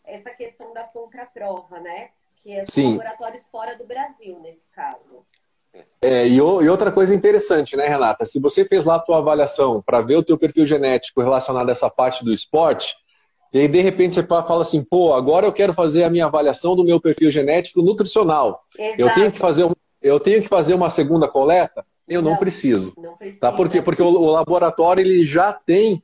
[0.02, 2.10] essa questão da contraprova, né?
[2.36, 5.24] Que é são laboratórios fora do Brasil, nesse caso.
[6.00, 8.24] É, e, e, outra coisa interessante, né, Renata?
[8.24, 11.72] Se você fez lá a tua avaliação para ver o teu perfil genético relacionado a
[11.72, 12.96] essa parte do esporte,
[13.52, 16.74] e aí de repente você fala assim, pô, agora eu quero fazer a minha avaliação
[16.74, 18.62] do meu perfil genético nutricional.
[18.76, 19.00] Exato.
[19.00, 21.85] Eu tenho que fazer um, eu tenho que fazer uma segunda coleta?
[22.08, 22.92] Eu não, não preciso.
[22.96, 23.40] Não precisa.
[23.40, 23.52] Tá?
[23.52, 23.80] Por quê?
[23.80, 26.02] Porque o, o laboratório ele já tem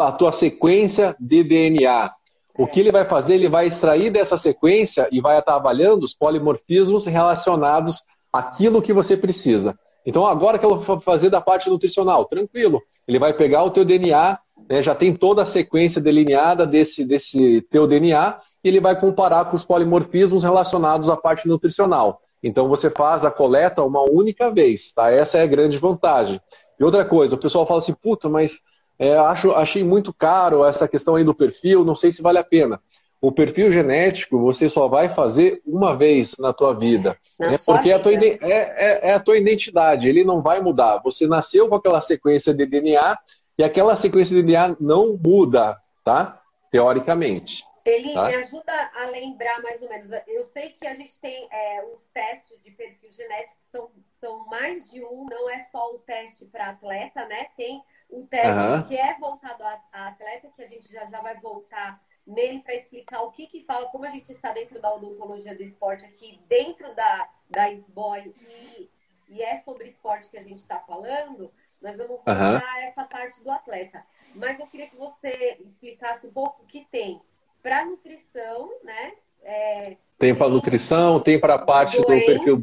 [0.00, 2.12] a tua sequência de DNA.
[2.58, 3.34] O que ele vai fazer?
[3.34, 8.02] Ele vai extrair dessa sequência e vai estar avaliando os polimorfismos relacionados
[8.32, 9.78] aquilo que você precisa.
[10.04, 12.82] Então, agora que eu vou fazer da parte nutricional, tranquilo.
[13.06, 14.38] Ele vai pegar o teu DNA,
[14.68, 19.44] né, já tem toda a sequência delineada desse, desse teu DNA, e ele vai comparar
[19.46, 22.20] com os polimorfismos relacionados à parte nutricional.
[22.42, 25.10] Então, você faz a coleta uma única vez, tá?
[25.10, 26.40] Essa é a grande vantagem.
[26.78, 28.60] E outra coisa, o pessoal fala assim, puta, mas
[28.98, 32.44] é, acho, achei muito caro essa questão aí do perfil, não sei se vale a
[32.44, 32.80] pena
[33.20, 37.18] o perfil genético você só vai fazer uma vez na tua vida.
[37.38, 37.58] né?
[37.64, 37.90] Porque vida.
[37.90, 40.98] É, a tua, é, é, é, a tua identidade, ele não vai mudar.
[40.98, 43.18] Você nasceu com aquela sequência de DNA
[43.58, 46.40] e aquela sequência de DNA não muda, tá?
[46.70, 47.64] Teoricamente.
[47.84, 48.28] Ele tá?
[48.28, 50.10] me ajuda a lembrar mais ou menos.
[50.26, 54.88] Eu sei que a gente tem é, os testes de perfil genético, são, são mais
[54.90, 57.46] de um, não é só o teste para atleta, né?
[57.56, 58.82] Tem o teste uhum.
[58.84, 62.74] que é voltado a, a atleta, que a gente já, já vai voltar nele para
[62.74, 66.38] explicar o que que fala, como a gente está dentro da odontologia do esporte aqui,
[66.46, 68.34] dentro da, da SBOY
[68.78, 68.90] e,
[69.30, 72.82] e é sobre esporte que a gente está falando, nós vamos falar uhum.
[72.82, 74.04] essa parte do atleta.
[74.34, 77.20] Mas eu queria que você explicasse um pouco o que tem
[77.62, 79.12] para nutrição, né?
[79.42, 82.62] É, tem para nutrição, tem para a parte doenças, do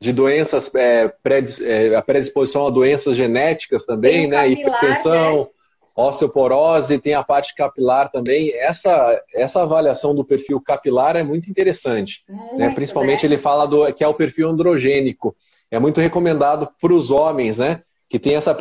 [0.00, 4.48] de doenças, é, predis, é, a predisposição a doenças genéticas também, né?
[4.48, 5.50] Capilar, Hipertensão, né?
[5.98, 8.54] Osteoporose, tem a parte capilar também.
[8.54, 12.22] Essa, essa avaliação do perfil capilar é muito interessante.
[12.28, 12.70] Muito, né?
[12.72, 13.34] Principalmente né?
[13.34, 15.34] ele fala do, que é o perfil androgênico.
[15.68, 17.82] É muito recomendado para os homens, né?
[18.08, 18.56] Que tem essa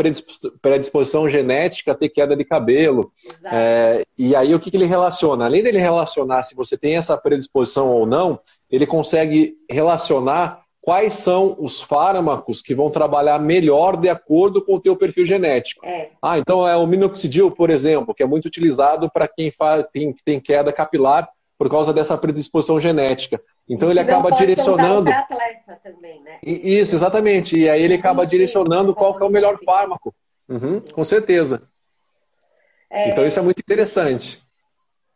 [0.62, 3.12] predisposição genética a ter queda de cabelo.
[3.46, 5.46] É, e aí o que, que ele relaciona?
[5.46, 11.54] Além dele relacionar se você tem essa predisposição ou não, ele consegue relacionar quais são
[11.60, 15.86] os fármacos que vão trabalhar melhor de acordo com o teu perfil genético.
[15.86, 16.12] É.
[16.22, 20.16] Ah, então é o minoxidil, por exemplo, que é muito utilizado para quem faz, tem,
[20.24, 23.42] tem queda capilar por causa dessa predisposição genética.
[23.68, 25.12] Então ele acaba direcionando.
[25.12, 26.40] atleta também, né?
[26.42, 27.60] Isso, exatamente.
[27.60, 30.16] E aí ele acaba direcionando qual é o melhor fármaco.
[30.48, 31.64] Uhum, com certeza.
[32.90, 33.10] É...
[33.10, 34.42] Então isso é muito interessante.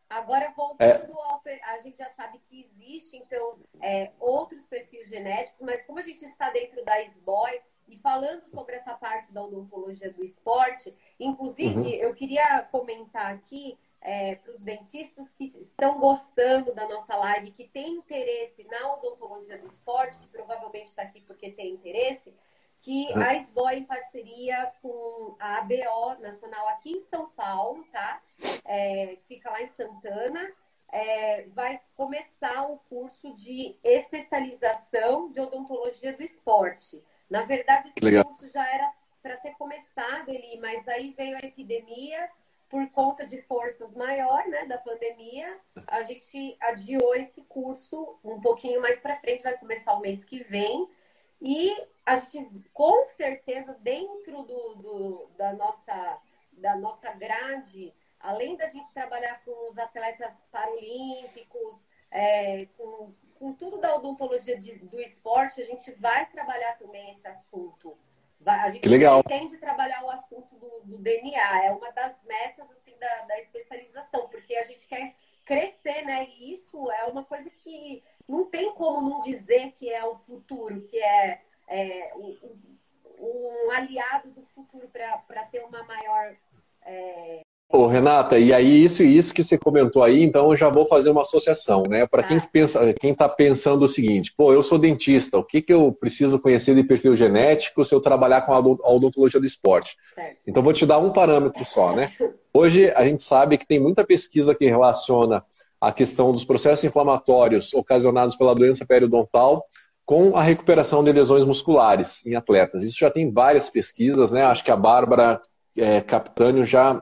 [0.09, 1.07] Agora voltando é...
[1.29, 6.03] ao, a gente já sabe que existe então é, outros perfis genéticos, mas como a
[6.03, 11.79] gente está dentro da SBOI e falando sobre essa parte da odontologia do esporte, inclusive
[11.79, 11.87] uhum.
[11.87, 17.67] eu queria comentar aqui é, para os dentistas que estão gostando da nossa live, que
[17.67, 22.33] têm interesse na odontologia do esporte, que provavelmente está aqui porque tem interesse,
[22.81, 23.21] que uhum.
[23.21, 28.21] a SBOI, em parceria com a ABO Nacional aqui em São Paulo, tá?
[28.65, 30.51] É, fica lá em Santana,
[30.91, 37.01] é, vai começar um curso de especialização de odontologia do esporte.
[37.29, 38.25] Na verdade, esse Legal.
[38.25, 42.29] curso já era para ter começado ali, mas aí veio a epidemia
[42.69, 45.57] por conta de forças maior, né, da pandemia.
[45.87, 50.43] A gente adiou esse curso um pouquinho mais para frente, vai começar o mês que
[50.43, 50.89] vem.
[51.41, 51.75] E
[52.05, 56.21] a gente, com certeza, dentro do, do da, nossa,
[56.53, 60.33] da nossa grade além da gente trabalhar com os atletas
[60.81, 67.11] paralímpicos, é, com, com tudo da odontologia de, do esporte, a gente vai trabalhar também
[67.11, 67.97] esse assunto.
[68.39, 69.23] Vai, a gente que legal.
[69.23, 71.65] pretende trabalhar o assunto do, do, DNA.
[71.65, 75.15] É uma das metas assim, da, da especialização, porque a gente quer
[75.45, 76.27] crescer, né?
[76.27, 80.81] E isso é uma coisa que não tem como não dizer que é o futuro,
[80.81, 82.57] que é, é um,
[83.19, 86.35] um, aliado do futuro para ter uma maior
[86.83, 87.41] é,
[87.73, 90.85] Ô, Renata, e aí isso e isso que você comentou aí, então eu já vou
[90.85, 92.05] fazer uma associação, né?
[92.05, 95.73] Para quem pensa, quem está pensando o seguinte, pô, eu sou dentista, o que, que
[95.73, 99.95] eu preciso conhecer de perfil genético se eu trabalhar com a odontologia do esporte?
[100.45, 102.11] Então vou te dar um parâmetro só, né?
[102.53, 105.43] Hoje a gente sabe que tem muita pesquisa que relaciona
[105.79, 109.63] a questão dos processos inflamatórios ocasionados pela doença periodontal
[110.05, 112.83] com a recuperação de lesões musculares em atletas.
[112.83, 114.43] Isso já tem várias pesquisas, né?
[114.43, 115.41] Acho que a Bárbara
[115.77, 117.01] é, Capitânio já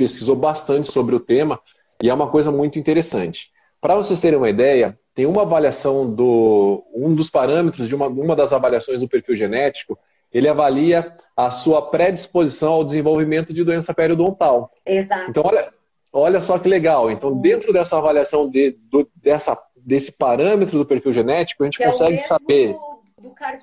[0.00, 1.60] pesquisou bastante sobre o tema
[2.02, 3.50] e é uma coisa muito interessante.
[3.82, 8.34] Para vocês terem uma ideia, tem uma avaliação do um dos parâmetros de uma, uma
[8.34, 9.98] das avaliações do perfil genético,
[10.32, 14.70] ele avalia a sua predisposição ao desenvolvimento de doença periodontal.
[14.86, 15.28] Exato.
[15.28, 15.68] Então olha,
[16.10, 17.10] olha só que legal.
[17.10, 21.84] Então dentro dessa avaliação de, do, dessa, desse parâmetro do perfil genético, a gente que
[21.84, 22.74] consegue é saber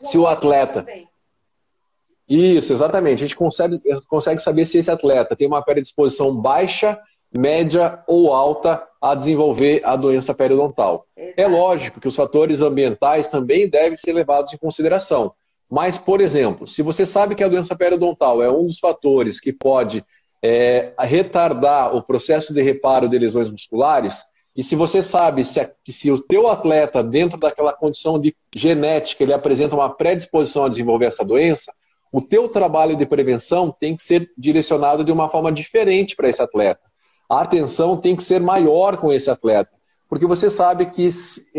[0.03, 1.07] se o atleta também.
[2.27, 3.23] Isso, exatamente.
[3.23, 6.99] A gente consegue, consegue saber se esse atleta tem uma predisposição baixa,
[7.33, 11.05] média ou alta a desenvolver a doença periodontal.
[11.15, 11.41] É Exato.
[11.41, 15.33] É lógico que os fatores ambientais também devem ser levados em consideração.
[15.69, 19.51] Mas, por exemplo, se você sabe que a doença periodontal é um dos fatores que
[19.51, 20.03] pode
[20.41, 24.23] é, retardar o processo de reparo de lesões musculares,
[24.55, 29.23] e se você sabe se, a, se o teu atleta, dentro daquela condição de genética,
[29.23, 31.71] ele apresenta uma predisposição a desenvolver essa doença,
[32.11, 36.41] o teu trabalho de prevenção tem que ser direcionado de uma forma diferente para esse
[36.41, 36.81] atleta.
[37.29, 39.71] A atenção tem que ser maior com esse atleta,
[40.09, 41.09] porque você sabe que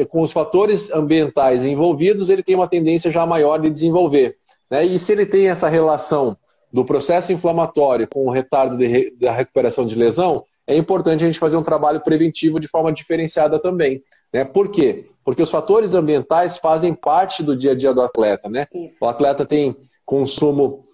[0.08, 4.36] com os fatores ambientais envolvidos, ele tem uma tendência já maior de desenvolver.
[4.70, 4.84] Né?
[4.84, 6.36] E se ele tem essa relação
[6.72, 11.38] do processo inflamatório com o retardo de, da recuperação de lesão, é importante a gente
[11.38, 14.02] fazer um trabalho preventivo de forma diferenciada também.
[14.32, 14.44] Né?
[14.44, 15.06] Por quê?
[15.24, 18.48] Porque os fatores ambientais fazem parte do dia a dia do atleta.
[18.48, 18.66] Né?
[19.00, 19.74] O atleta tem
[20.08, 20.86] consumo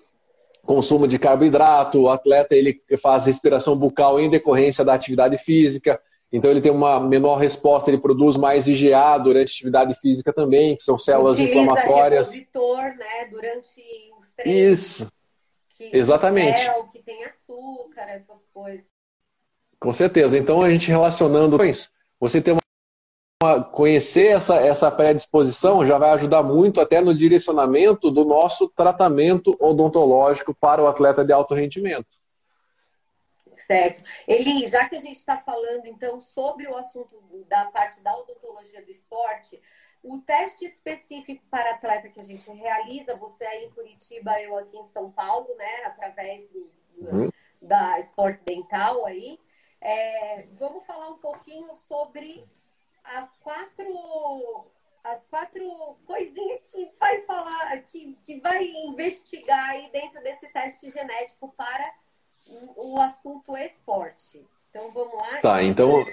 [0.63, 6.01] consumo de carboidrato, o atleta ele faz respiração bucal em decorrência da atividade física,
[6.33, 10.75] então ele tem uma menor resposta, ele produz mais IgA durante a atividade física também,
[10.75, 12.33] que são células Utiliza inflamatórias.
[12.33, 13.83] Repositor, né, durante
[14.19, 14.73] os treinos.
[14.73, 15.13] Isso.
[15.77, 16.63] Que Exatamente.
[16.63, 18.87] Gel, que tem açúcar, essas coisas.
[19.79, 20.39] Com certeza.
[20.39, 21.59] Então a gente relacionando,
[22.19, 22.64] você tem uma
[23.73, 30.55] conhecer essa, essa predisposição já vai ajudar muito até no direcionamento do nosso tratamento odontológico
[30.55, 32.07] para o atleta de alto rendimento.
[33.67, 34.03] Certo.
[34.29, 38.85] Eli, já que a gente está falando então sobre o assunto da parte da odontologia
[38.85, 39.61] do esporte,
[40.05, 44.77] O teste específico para atleta que a gente realiza, você aí em Curitiba, eu aqui
[44.77, 45.85] em São Paulo, né?
[45.87, 47.31] Através do, uhum.
[47.63, 49.41] da Sport Dental aí.
[49.81, 52.45] É, vamos falar um pouquinho sobre
[53.05, 54.67] as quatro
[55.05, 61.53] as quatro coisinhas que vai falar, que, que vai investigar aí dentro desse teste genético
[61.55, 61.93] para
[62.75, 64.47] o assunto esporte.
[64.71, 65.41] Então vamos lá.
[65.43, 66.05] Tá, então.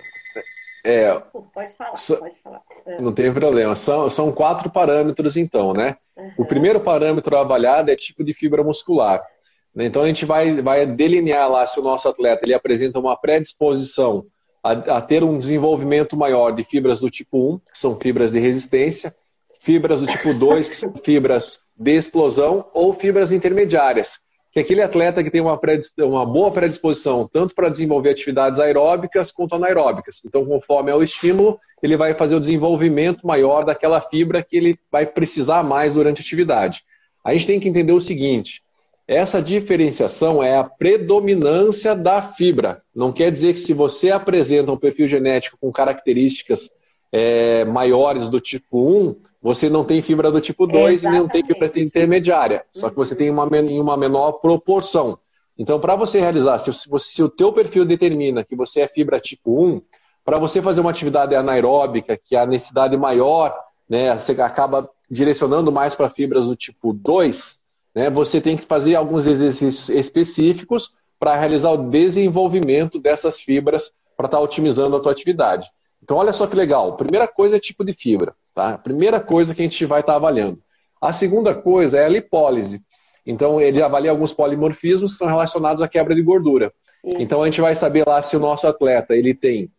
[0.84, 2.62] É, Desculpa, pode falar, so, pode falar.
[3.00, 3.76] Não tem problema.
[3.78, 5.96] São, são quatro parâmetros, então, né?
[6.18, 6.34] Uhum.
[6.40, 9.26] O primeiro parâmetro avaliado é tipo de fibra muscular.
[9.74, 9.86] Né?
[9.86, 14.26] Então a gente vai, vai delinear lá se o nosso atleta ele apresenta uma predisposição
[14.64, 18.40] a, a, ter um desenvolvimento maior de fibras do tipo 1, que são fibras de
[18.40, 19.16] resistência,
[19.60, 24.20] fibras do tipo 2, que são fibras de explosão, ou fibras intermediárias,
[24.52, 25.60] que é aquele atleta que tem uma,
[26.00, 30.22] uma boa predisposição tanto para desenvolver atividades aeróbicas quanto anaeróbicas.
[30.26, 34.78] Então, conforme é o estímulo, ele vai fazer o desenvolvimento maior daquela fibra que ele
[34.92, 36.84] vai precisar mais durante a atividade.
[37.24, 38.62] A gente tem que entender o seguinte:
[39.08, 42.82] essa diferenciação é a predominância da fibra.
[42.96, 46.72] Não quer dizer que se você apresenta um perfil genético com características
[47.12, 51.44] é, maiores do tipo 1, você não tem fibra do tipo 2 e não tem
[51.44, 52.64] fibra intermediária.
[52.72, 55.18] Só que você tem uma, em uma menor proporção.
[55.58, 59.20] Então, para você realizar, se, se, se, o teu perfil determina que você é fibra
[59.20, 59.82] tipo 1,
[60.24, 63.56] para você fazer uma atividade anaeróbica, que é a necessidade maior,
[63.90, 67.60] né, você acaba direcionando mais para fibras do tipo 2,
[67.94, 74.26] né, você tem que fazer alguns exercícios específicos para realizar o desenvolvimento dessas fibras para
[74.26, 75.70] estar tá otimizando a tua atividade.
[76.02, 76.96] Então, olha só que legal.
[76.96, 78.34] Primeira coisa é tipo de fibra.
[78.56, 78.78] Tá?
[78.78, 80.60] Primeira coisa que a gente vai estar tá avaliando.
[81.00, 82.82] A segunda coisa é a lipólise.
[83.26, 86.74] Então, ele avalia alguns polimorfismos que estão relacionados à quebra de gordura.
[87.04, 87.22] Isso.
[87.22, 89.72] Então, a gente vai saber lá se o nosso atleta ele tem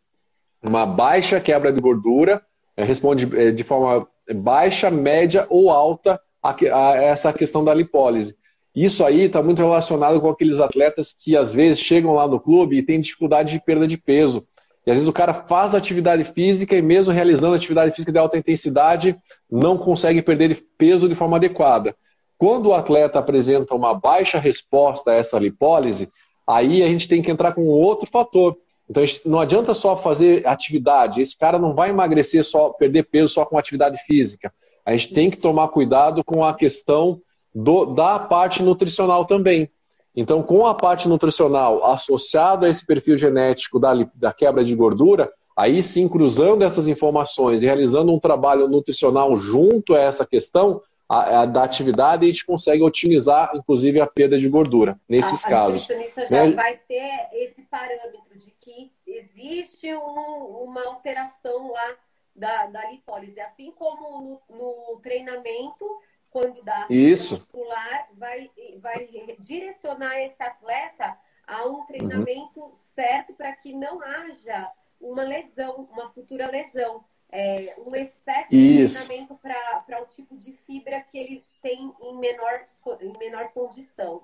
[0.63, 2.41] uma baixa quebra de gordura,
[2.77, 8.37] eh, responde eh, de forma baixa, média ou alta a, a essa questão da lipólise.
[8.75, 12.79] Isso aí está muito relacionado com aqueles atletas que às vezes chegam lá no clube
[12.79, 14.47] e têm dificuldade de perda de peso.
[14.87, 18.39] E às vezes o cara faz atividade física e mesmo realizando atividade física de alta
[18.39, 19.17] intensidade,
[19.51, 21.95] não consegue perder peso de forma adequada.
[22.37, 26.11] Quando o atleta apresenta uma baixa resposta a essa lipólise,
[26.47, 28.57] aí a gente tem que entrar com outro fator.
[28.91, 33.45] Então não adianta só fazer atividade, esse cara não vai emagrecer só, perder peso só
[33.45, 34.53] com atividade física.
[34.85, 37.21] A gente tem que tomar cuidado com a questão
[37.55, 39.71] do, da parte nutricional também.
[40.15, 45.33] Então, com a parte nutricional associada a esse perfil genético da, da quebra de gordura,
[45.57, 51.43] aí sim, cruzando essas informações e realizando um trabalho nutricional junto a essa questão a,
[51.43, 55.91] a, da atividade, a gente consegue otimizar, inclusive, a perda de gordura, nesses a, casos.
[55.91, 56.53] A nutricionista já né?
[56.53, 61.95] vai ter esse parâmetro de que existe um, uma alteração lá
[62.35, 63.41] da, da lipólise.
[63.41, 65.85] Assim como no, no treinamento,
[66.31, 67.37] quando dá Isso.
[67.37, 71.17] muscular, vai, vai direcionar esse atleta
[71.47, 72.73] a um treinamento uhum.
[72.95, 77.05] certo para que não haja uma lesão, uma futura lesão.
[77.35, 79.01] É, um excesso Isso.
[79.01, 82.67] de treinamento para o tipo de fibra que ele tem em menor,
[83.01, 84.21] em menor condição.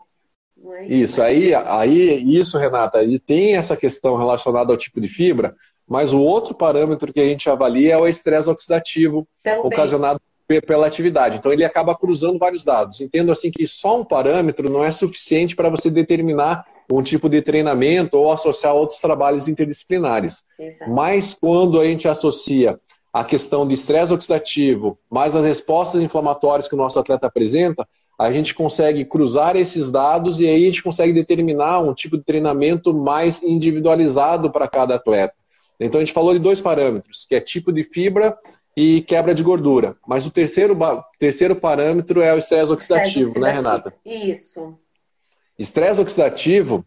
[0.73, 5.09] É isso, isso aí, aí, isso, Renata, e tem essa questão relacionada ao tipo de
[5.09, 5.57] fibra,
[5.89, 9.61] mas o outro parâmetro que a gente avalia é o estresse oxidativo Também.
[9.61, 10.21] ocasionado
[10.67, 11.37] pela atividade.
[11.39, 13.01] Então ele acaba cruzando vários dados.
[13.01, 17.43] Entendo assim que só um parâmetro não é suficiente para você determinar um tipo de
[17.43, 20.43] treinamento ou associar outros trabalhos interdisciplinares.
[20.59, 20.91] Exato.
[20.91, 22.81] Mas quando a gente associa
[23.13, 27.87] a questão de estresse oxidativo, mais as respostas inflamatórias que o nosso atleta apresenta,
[28.19, 32.25] a gente consegue cruzar esses dados e aí a gente consegue determinar um tipo de
[32.25, 35.35] treinamento mais individualizado para cada atleta.
[35.81, 38.37] Então a gente falou de dois parâmetros, que é tipo de fibra
[38.77, 39.97] e quebra de gordura.
[40.07, 40.77] Mas o terceiro,
[41.19, 43.95] terceiro parâmetro é o estresse oxidativo, oxidativo, né, Renata?
[44.05, 44.79] Isso.
[45.59, 46.85] Estresse oxidativo,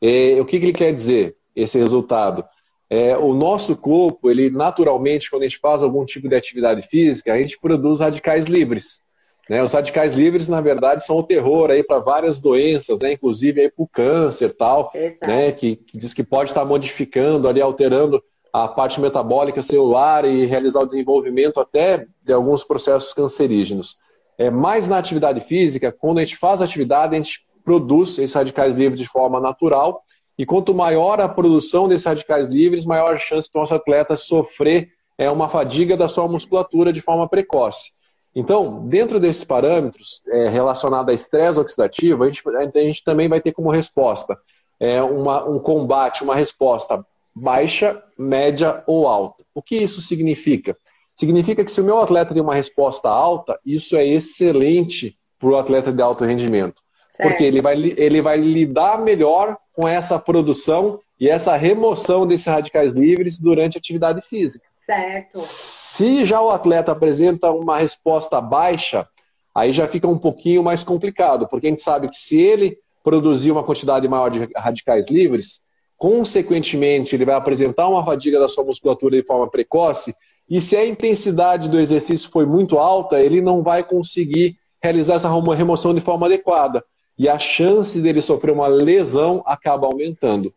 [0.00, 2.44] é, o que, que ele quer dizer, esse resultado?
[2.88, 7.32] É, o nosso corpo, ele naturalmente, quando a gente faz algum tipo de atividade física,
[7.32, 9.00] a gente produz radicais livres.
[9.48, 9.62] Né?
[9.62, 13.12] Os radicais livres, na verdade, são o terror aí para várias doenças, né?
[13.12, 15.50] inclusive para o câncer tal, né?
[15.52, 18.22] que, que diz que pode estar modificando, ali, alterando
[18.52, 23.96] a parte metabólica celular e realizar o desenvolvimento até de alguns processos cancerígenos.
[24.36, 28.74] É, mais na atividade física, quando a gente faz atividade, a gente produz esses radicais
[28.74, 30.02] livres de forma natural,
[30.36, 34.90] e quanto maior a produção desses radicais livres, maior a chance do nosso atleta sofrer
[35.16, 37.92] é, uma fadiga da sua musculatura de forma precoce.
[38.34, 43.40] Então, dentro desses parâmetros é, relacionados a estresse oxidativo, a gente, a gente, também vai
[43.40, 44.38] ter como resposta
[44.80, 47.04] é, uma, um combate, uma resposta
[47.34, 49.44] baixa, média ou alta.
[49.54, 50.76] O que isso significa?
[51.14, 55.56] Significa que se o meu atleta tem uma resposta alta, isso é excelente para o
[55.56, 56.82] atleta de alto rendimento.
[57.08, 57.28] Certo.
[57.28, 62.94] Porque ele vai, ele vai lidar melhor com essa produção e essa remoção desses radicais
[62.94, 64.64] livres durante a atividade física.
[64.84, 65.38] Certo.
[65.38, 69.06] Se já o atleta apresenta uma resposta baixa,
[69.54, 73.52] aí já fica um pouquinho mais complicado, porque a gente sabe que se ele produzir
[73.52, 75.60] uma quantidade maior de radicais livres,
[76.02, 80.12] consequentemente ele vai apresentar uma fadiga da sua musculatura de forma precoce,
[80.50, 85.28] e se a intensidade do exercício foi muito alta, ele não vai conseguir realizar essa
[85.54, 86.84] remoção de forma adequada.
[87.16, 90.52] E a chance dele sofrer uma lesão acaba aumentando.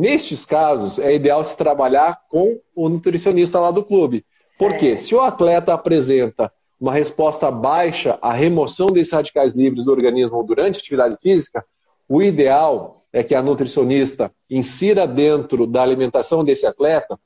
[0.00, 4.24] Nestes casos, é ideal se trabalhar com o nutricionista lá do clube.
[4.58, 10.42] Porque se o atleta apresenta uma resposta baixa à remoção desses radicais livres do organismo
[10.42, 11.62] durante a atividade física,
[12.08, 17.18] o ideal é que a nutricionista insira dentro da alimentação desse atleta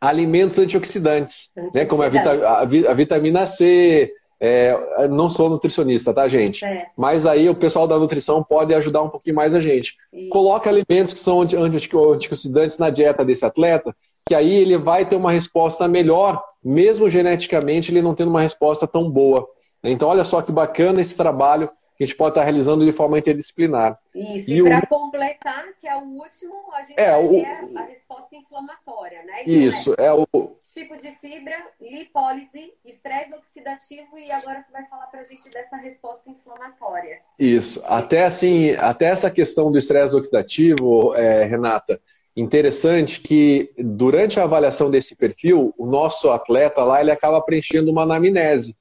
[0.00, 4.76] alimentos antioxidantes, né, como a, a, vitamina C, é,
[5.08, 6.64] não sou nutricionista, tá, gente?
[6.64, 6.88] É.
[6.96, 9.96] Mas aí o pessoal da nutrição pode ajudar um pouquinho mais a gente.
[10.12, 10.28] Isso.
[10.28, 13.96] Coloca alimentos que são antioxidantes na dieta desse atleta,
[14.28, 18.86] que aí ele vai ter uma resposta melhor, mesmo geneticamente ele não tendo uma resposta
[18.86, 19.46] tão boa.
[19.82, 23.18] Então, olha só que bacana esse trabalho que a gente pode estar realizando de forma
[23.18, 23.98] interdisciplinar.
[24.14, 24.86] Isso, e, e para o...
[24.86, 27.44] completar, que é o último, a gente é, o...
[27.76, 29.42] a resposta inflamatória, né?
[29.42, 30.26] Então, Isso, é, é o
[30.74, 35.76] tipo de fibra, lipólise, estresse oxidativo e agora você vai falar para a gente dessa
[35.76, 37.20] resposta inflamatória.
[37.38, 42.00] Isso, até assim, até essa questão do estresse oxidativo, é, Renata,
[42.36, 48.02] interessante que durante a avaliação desse perfil, o nosso atleta lá ele acaba preenchendo uma
[48.02, 48.76] anamnese.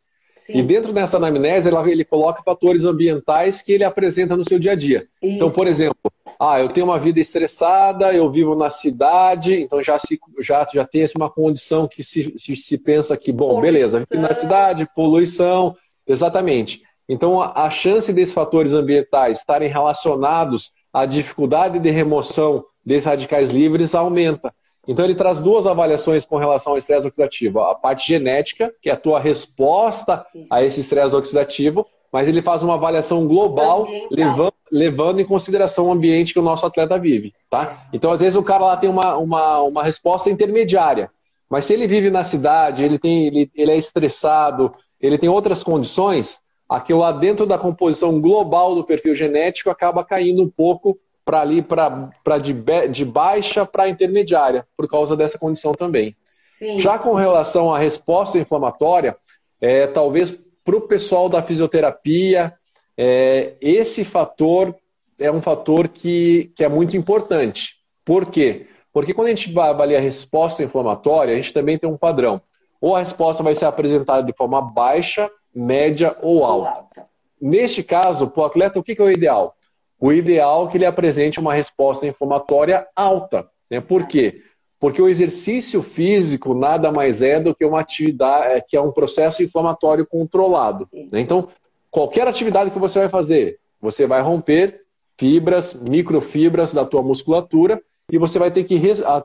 [0.45, 0.57] Sim.
[0.57, 4.75] E dentro dessa anamnese, ele coloca fatores ambientais que ele apresenta no seu dia a
[4.75, 5.07] dia.
[5.21, 5.35] Isso.
[5.35, 5.95] Então, por exemplo,
[6.37, 10.85] ah, eu tenho uma vida estressada, eu vivo na cidade, então já, se, já, já
[10.85, 13.61] tem uma condição que se, se pensa que, bom, poluição.
[13.61, 15.75] beleza, vivo na cidade, poluição,
[16.05, 16.81] exatamente.
[17.07, 23.49] Então, a, a chance desses fatores ambientais estarem relacionados à dificuldade de remoção desses radicais
[23.49, 24.53] livres aumenta.
[24.87, 27.61] Então ele traz duas avaliações com relação ao estresse oxidativo.
[27.61, 30.53] A parte genética, que é a tua resposta Isso.
[30.53, 35.91] a esse estresse oxidativo, mas ele faz uma avaliação global, levando, levando, em consideração o
[35.91, 37.33] ambiente que o nosso atleta vive.
[37.49, 37.87] Tá?
[37.91, 41.09] Então, às vezes, o cara lá tem uma, uma, uma resposta intermediária.
[41.49, 44.71] Mas se ele vive na cidade, ele, tem, ele, ele é estressado,
[45.01, 50.43] ele tem outras condições, aquilo lá dentro da composição global do perfil genético acaba caindo
[50.43, 52.53] um pouco para ali, para de,
[52.89, 56.15] de baixa para intermediária, por causa dessa condição também.
[56.59, 56.79] Sim.
[56.79, 59.17] Já com relação à resposta inflamatória,
[59.59, 62.53] é, talvez para o pessoal da fisioterapia,
[62.97, 64.75] é, esse fator
[65.19, 67.75] é um fator que, que é muito importante.
[68.05, 68.67] Por quê?
[68.91, 72.41] Porque quando a gente vai avaliar a resposta inflamatória, a gente também tem um padrão.
[72.79, 77.05] Ou a resposta vai ser apresentada de forma baixa, média ou alta.
[77.41, 79.55] Neste caso, para o atleta, o que é o ideal?
[80.03, 83.47] O ideal é que ele apresente uma resposta inflamatória alta.
[83.71, 83.79] Né?
[83.79, 84.41] Por quê?
[84.77, 88.91] Porque o exercício físico nada mais é do que uma atividade, é, que é um
[88.91, 90.89] processo inflamatório controlado.
[91.09, 91.21] Né?
[91.21, 91.47] Então,
[91.89, 94.81] qualquer atividade que você vai fazer, você vai romper
[95.17, 97.81] fibras, microfibras da tua musculatura
[98.11, 98.77] e você vai ter que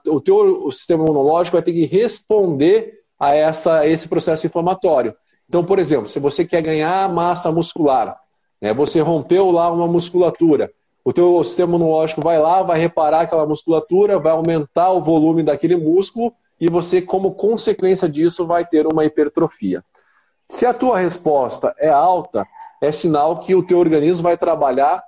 [0.06, 5.12] o teu o sistema imunológico vai ter que responder a essa esse processo inflamatório.
[5.48, 8.16] Então, por exemplo, se você quer ganhar massa muscular,
[8.60, 8.72] né?
[8.74, 10.70] Você rompeu lá uma musculatura.
[11.04, 15.76] O teu sistema imunológico vai lá, vai reparar aquela musculatura, vai aumentar o volume daquele
[15.76, 19.82] músculo e você, como consequência disso, vai ter uma hipertrofia.
[20.46, 22.46] Se a tua resposta é alta,
[22.80, 25.02] é sinal que o teu organismo vai trabalhar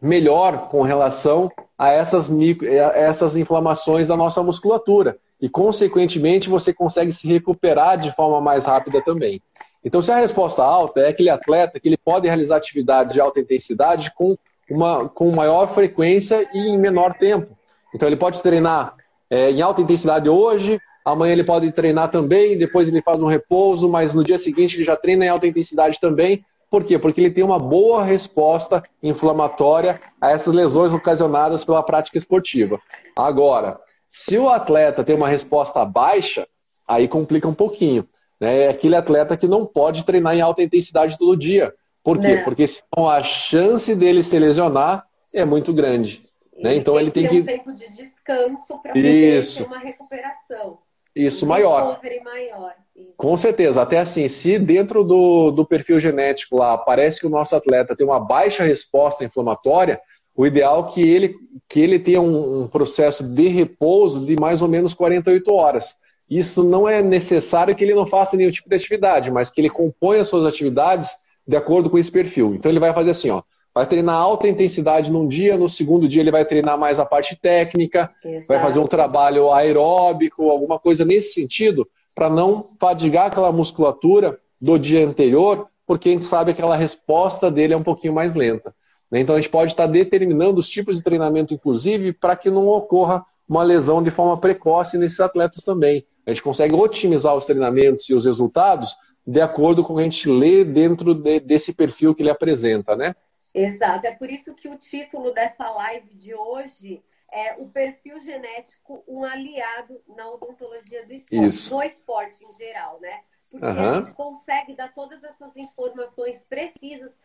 [0.00, 5.16] melhor com relação a essas, micro, a essas inflamações da nossa musculatura.
[5.40, 9.40] E, consequentemente, você consegue se recuperar de forma mais rápida também.
[9.84, 13.40] Então, se a resposta alta é aquele atleta que ele pode realizar atividades de alta
[13.40, 14.36] intensidade com,
[14.70, 17.56] uma, com maior frequência e em menor tempo.
[17.94, 18.94] Então, ele pode treinar
[19.28, 23.88] é, em alta intensidade hoje, amanhã ele pode treinar também, depois ele faz um repouso,
[23.88, 26.44] mas no dia seguinte ele já treina em alta intensidade também.
[26.70, 26.98] Por quê?
[26.98, 32.80] Porque ele tem uma boa resposta inflamatória a essas lesões ocasionadas pela prática esportiva.
[33.16, 33.78] Agora,
[34.08, 36.46] se o atleta tem uma resposta baixa,
[36.86, 38.06] aí complica um pouquinho.
[38.42, 38.62] Né?
[38.62, 41.72] É aquele atleta que não pode treinar em alta intensidade todo dia.
[42.02, 42.34] Por quê?
[42.34, 42.42] Não.
[42.42, 46.26] Porque senão a chance dele se lesionar é muito grande.
[46.58, 46.74] Né?
[46.74, 47.38] Então ele tem que.
[47.40, 50.78] um tempo de descanso para poder ter uma recuperação.
[51.14, 52.00] Isso, um maior.
[52.24, 52.74] maior.
[52.96, 53.12] Isso.
[53.16, 53.80] Com certeza.
[53.80, 58.04] Até assim, se dentro do, do perfil genético lá parece que o nosso atleta tem
[58.04, 60.00] uma baixa resposta inflamatória,
[60.34, 61.36] o ideal é que ele,
[61.68, 65.96] que ele tenha um, um processo de repouso de mais ou menos 48 horas.
[66.38, 69.70] Isso não é necessário que ele não faça nenhum tipo de atividade, mas que ele
[69.70, 71.10] componha as suas atividades
[71.46, 72.54] de acordo com esse perfil.
[72.54, 73.42] Então ele vai fazer assim, ó,
[73.74, 77.36] vai treinar alta intensidade num dia, no segundo dia ele vai treinar mais a parte
[77.36, 78.46] técnica, Exato.
[78.46, 84.78] vai fazer um trabalho aeróbico, alguma coisa nesse sentido, para não fadigar aquela musculatura do
[84.78, 88.74] dia anterior, porque a gente sabe que aquela resposta dele é um pouquinho mais lenta.
[89.10, 89.20] Né?
[89.20, 93.24] Então a gente pode estar determinando os tipos de treinamento, inclusive, para que não ocorra
[93.48, 96.06] uma lesão de forma precoce nesses atletas também.
[96.26, 98.96] A gente consegue otimizar os treinamentos e os resultados
[99.26, 102.96] de acordo com o que a gente lê dentro de, desse perfil que ele apresenta,
[102.96, 103.14] né?
[103.54, 104.06] Exato.
[104.06, 109.24] É por isso que o título dessa live de hoje é o perfil genético, um
[109.24, 111.74] aliado na odontologia do esporte, isso.
[111.74, 113.20] no esporte em geral, né?
[113.50, 113.90] Porque uhum.
[113.90, 117.18] a gente consegue dar todas essas informações precisas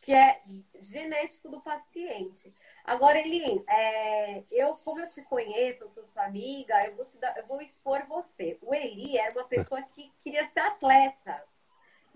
[0.00, 0.40] que é
[0.82, 2.52] genético do paciente.
[2.88, 7.18] Agora, Eli, é, eu, como eu te conheço, eu sou sua amiga, eu vou, te
[7.18, 8.58] dar, eu vou expor você.
[8.62, 11.44] O Eli era uma pessoa que queria ser atleta.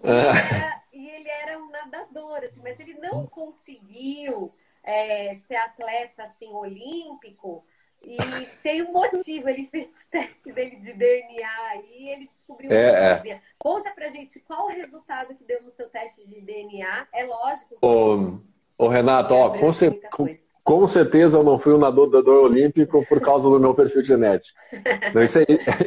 [0.02, 4.50] E ele era, e ele era um nadador, assim, mas ele não conseguiu
[4.82, 7.62] é, ser atleta assim, olímpico.
[8.02, 8.16] E
[8.62, 13.28] tem um motivo, ele fez o teste dele de DNA e ele descobriu é, uma
[13.28, 13.42] é.
[13.58, 17.08] Conta pra gente qual o resultado que deu no seu teste de DNA.
[17.12, 17.76] É lógico.
[17.76, 17.86] Que...
[17.86, 18.40] Ô,
[18.78, 20.26] ô Renato, ó, com, cer com,
[20.80, 24.58] com, certeza eu não fui um nadador olímpico por causa do meu perfil genético.
[25.14, 25.44] Não, isso, é,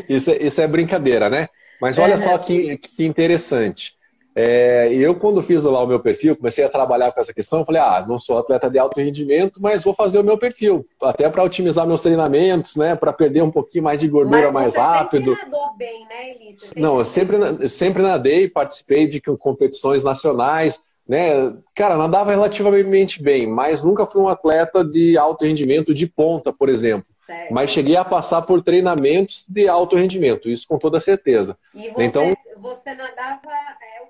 [0.07, 1.47] isso, é, isso é brincadeira, né?
[1.81, 3.95] Mas olha só que, que interessante.
[4.37, 7.81] É, eu, quando fiz lá o meu perfil, comecei a trabalhar com essa questão, falei,
[7.81, 11.41] ah, não sou atleta de alto rendimento, mas vou fazer o meu perfil, até para
[11.41, 15.35] otimizar meus treinamentos, né, para perder um pouquinho mais de gordura mais rápido.
[15.35, 16.73] Você nadou bem, né, Elise?
[16.75, 23.83] Não, eu sempre, sempre nadei, participei de competições nacionais, né, cara, nadava relativamente bem, mas
[23.83, 27.07] nunca fui um atleta de alto rendimento de ponta, por exemplo.
[27.25, 27.53] Certo.
[27.53, 31.57] Mas cheguei a passar por treinamentos de alto rendimento, isso com toda certeza.
[31.73, 33.41] E você, então, você nadava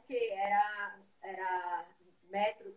[0.08, 1.86] que era, era
[2.32, 2.74] metros.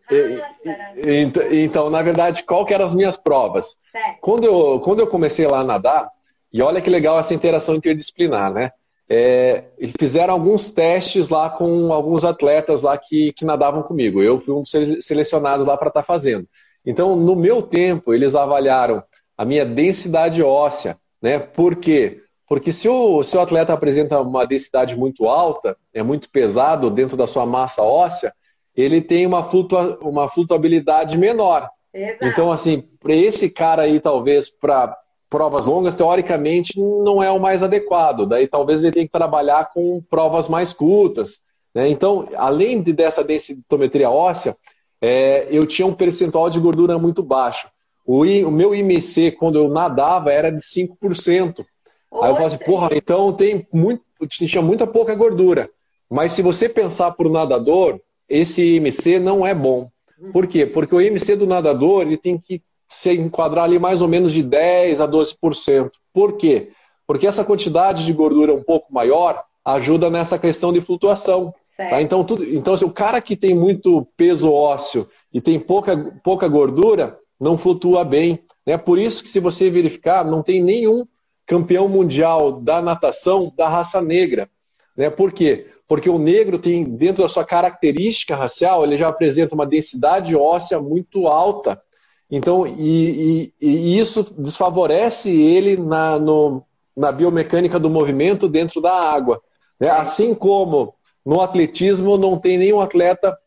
[0.97, 3.77] Então, então, na verdade, qual que eram as minhas provas?
[4.21, 6.09] Quando eu, quando eu comecei lá a nadar,
[6.51, 8.71] e olha que legal essa interação interdisciplinar, né?
[9.11, 9.63] É,
[9.99, 14.21] fizeram alguns testes lá com alguns atletas lá que, que nadavam comigo.
[14.21, 14.71] Eu fui um dos
[15.05, 16.47] selecionados lá para estar tá fazendo.
[16.85, 19.03] Então, no meu tempo, eles avaliaram
[19.37, 21.39] a minha densidade óssea, né?
[21.39, 22.21] Por quê?
[22.47, 27.15] Porque se o, se o atleta apresenta uma densidade muito alta, é muito pesado dentro
[27.15, 28.33] da sua massa óssea,
[28.75, 31.69] ele tem uma, flutua, uma flutuabilidade menor.
[31.93, 32.25] Exato.
[32.25, 34.97] Então, assim, para esse cara aí, talvez, para
[35.29, 38.25] provas longas, teoricamente, não é o mais adequado.
[38.25, 41.41] Daí talvez ele tenha que trabalhar com provas mais curtas.
[41.73, 41.87] Né?
[41.89, 44.57] Então, além de, dessa densitometria óssea,
[45.01, 47.67] é, eu tinha um percentual de gordura muito baixo.
[48.05, 51.65] O, o meu IMC, quando eu nadava, era de 5%.
[52.11, 55.69] Aí eu falo assim, porra, então tem muito, tinha muita pouca gordura.
[56.09, 59.89] Mas se você pensar para o nadador, esse IMC não é bom.
[60.33, 60.65] Por quê?
[60.65, 64.43] Porque o IMC do nadador ele tem que se enquadrar ali mais ou menos de
[64.43, 65.91] 10 a 12%.
[66.13, 66.71] Por quê?
[67.05, 71.53] Porque essa quantidade de gordura um pouco maior ajuda nessa questão de flutuação.
[71.77, 72.01] Tá?
[72.01, 76.47] Então, tudo, então se o cara que tem muito peso ósseo e tem pouca, pouca
[76.47, 78.43] gordura, não flutua bem.
[78.65, 78.77] Né?
[78.77, 81.05] Por isso que se você verificar, não tem nenhum
[81.45, 84.49] campeão mundial da natação da raça negra.
[84.95, 85.09] Né?
[85.09, 85.67] Por quê?
[85.87, 90.79] Porque o negro tem, dentro da sua característica racial, ele já apresenta uma densidade óssea
[90.79, 91.81] muito alta.
[92.29, 96.63] Então, e, e, e isso desfavorece ele na, no,
[96.95, 99.41] na biomecânica do movimento dentro da água.
[99.79, 99.89] Né?
[99.89, 100.93] Assim como
[101.25, 103.37] no atletismo não tem nenhum atleta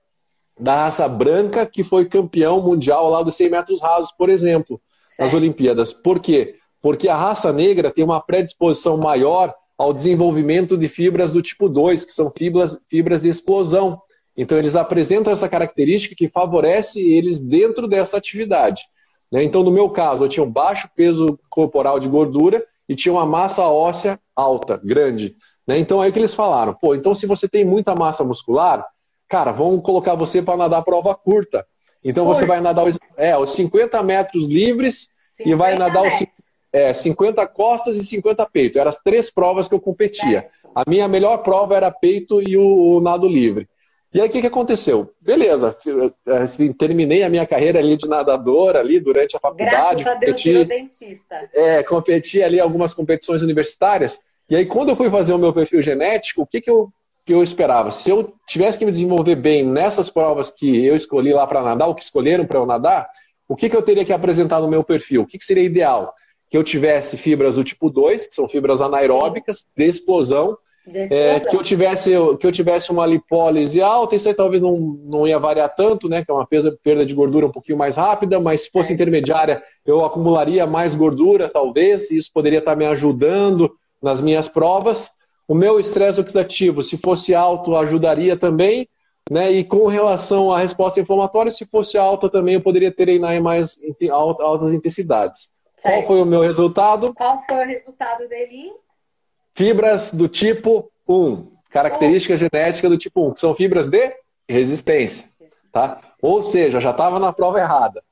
[0.59, 4.81] da raça branca que foi campeão mundial lá dos 100 metros rasos, por exemplo,
[5.19, 5.93] nas Olimpíadas.
[5.93, 6.57] Por quê?
[6.83, 12.05] porque a raça negra tem uma predisposição maior ao desenvolvimento de fibras do tipo 2,
[12.05, 14.03] que são fibras, fibras de explosão.
[14.37, 18.83] Então, eles apresentam essa característica que favorece eles dentro dessa atividade.
[19.31, 19.43] Né?
[19.43, 23.27] Então, no meu caso, eu tinha um baixo peso corporal de gordura e tinha uma
[23.27, 25.37] massa óssea alta, grande.
[25.67, 25.79] Né?
[25.79, 28.87] Então, aí que eles falaram: pô, então se você tem muita massa muscular,
[29.29, 31.67] cara, vamos colocar você para nadar prova curta.
[32.05, 35.09] Então, você vai nadar os, é, os 50 metros livres
[35.39, 36.15] e vai nadar os
[36.73, 38.79] é, 50 costas e 50 peito.
[38.79, 40.49] Eram as três provas que eu competia.
[40.75, 43.69] A minha melhor prova era peito e o, o nado livre.
[44.13, 45.11] E aí o que, que aconteceu?
[45.21, 45.77] Beleza,
[46.27, 50.03] assim, terminei a minha carreira ali de nadador ali durante a faculdade.
[50.03, 51.51] Graças a Deus competi, dentista.
[51.55, 54.21] É, competi ali algumas competições universitárias.
[54.51, 56.91] E aí quando eu fui fazer o meu perfil genético, o que, que, eu,
[57.25, 57.91] que eu esperava?
[57.91, 61.89] Se eu tivesse que me desenvolver bem nessas provas que eu escolhi lá para nadar,
[61.89, 63.09] ou que escolheram para eu nadar,
[63.49, 65.23] o que, que eu teria que apresentar no meu perfil?
[65.23, 66.15] O que, que seria ideal?
[66.53, 70.55] que eu tivesse fibras do tipo 2, que são fibras anaeróbicas, de explosão,
[70.89, 72.11] é, que, eu tivesse,
[72.41, 76.25] que eu tivesse uma lipólise alta, isso aí talvez não, não ia variar tanto, né?
[76.25, 78.95] Que é uma perda de gordura um pouquinho mais rápida, mas se fosse é.
[78.95, 83.73] intermediária, eu acumularia mais gordura, talvez, e isso poderia estar me ajudando
[84.03, 85.11] nas minhas provas.
[85.47, 88.89] O meu estresse oxidativo, se fosse alto, ajudaria também.
[89.31, 89.53] Né?
[89.53, 93.79] E com relação à resposta inflamatória, se fosse alta também, eu poderia treinar em mais
[94.11, 95.49] altas intensidades.
[95.77, 95.95] Certo.
[95.95, 97.15] Qual foi o meu resultado?
[97.15, 98.73] Qual foi o resultado dele?
[99.55, 101.53] Fibras do tipo 1.
[101.71, 104.15] Característica genética do tipo 1, que são fibras de
[104.49, 105.29] resistência.
[105.73, 106.01] Tá?
[106.21, 108.03] Ou seja, já estava na prova errada.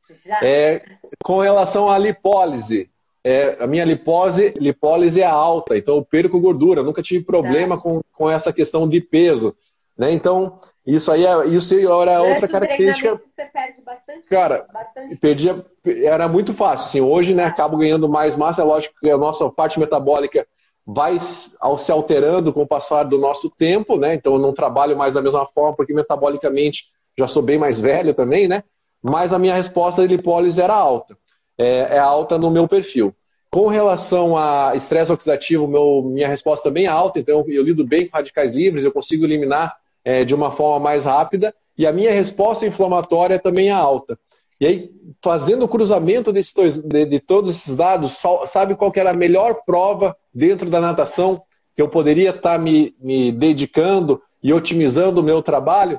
[0.43, 0.82] É,
[1.22, 2.91] com relação à lipólise,
[3.22, 6.82] é, a minha lipose, lipólise é alta, então eu perco gordura.
[6.82, 7.82] nunca tive problema tá.
[7.82, 9.55] com, com essa questão de peso.
[9.97, 10.12] Né?
[10.12, 13.20] Então, isso aí é, isso era outra característica.
[13.22, 14.26] Você perde bastante.
[14.28, 16.86] Cara, bastante perdia, era muito fácil.
[16.86, 18.62] Assim, hoje, né, acabo ganhando mais massa.
[18.62, 20.47] É lógico que a nossa parte metabólica
[20.93, 24.14] vai se alterando com o passar do nosso tempo, né?
[24.14, 26.86] Então eu não trabalho mais da mesma forma, porque metabolicamente
[27.16, 28.64] já sou bem mais velho também, né?
[29.03, 31.16] Mas a minha resposta de lipólise era alta.
[31.57, 33.14] É, é alta no meu perfil.
[33.51, 38.07] Com relação a estresse oxidativo, meu, minha resposta também é alta, então eu lido bem
[38.07, 42.12] com radicais livres, eu consigo eliminar é, de uma forma mais rápida, e a minha
[42.12, 44.18] resposta inflamatória também é alta.
[44.61, 44.91] E aí,
[45.23, 49.63] fazendo o cruzamento desses dois, de, de, todos esses dados, sabe qual era a melhor
[49.65, 51.43] prova dentro da natação
[51.75, 55.99] que eu poderia estar tá me, me dedicando e otimizando o meu trabalho?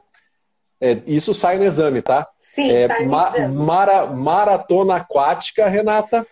[0.80, 2.28] É, isso sai no exame, tá?
[2.38, 3.55] Sim, é, sai no ma exame.
[3.55, 6.26] Mara, maratona aquática, Renata.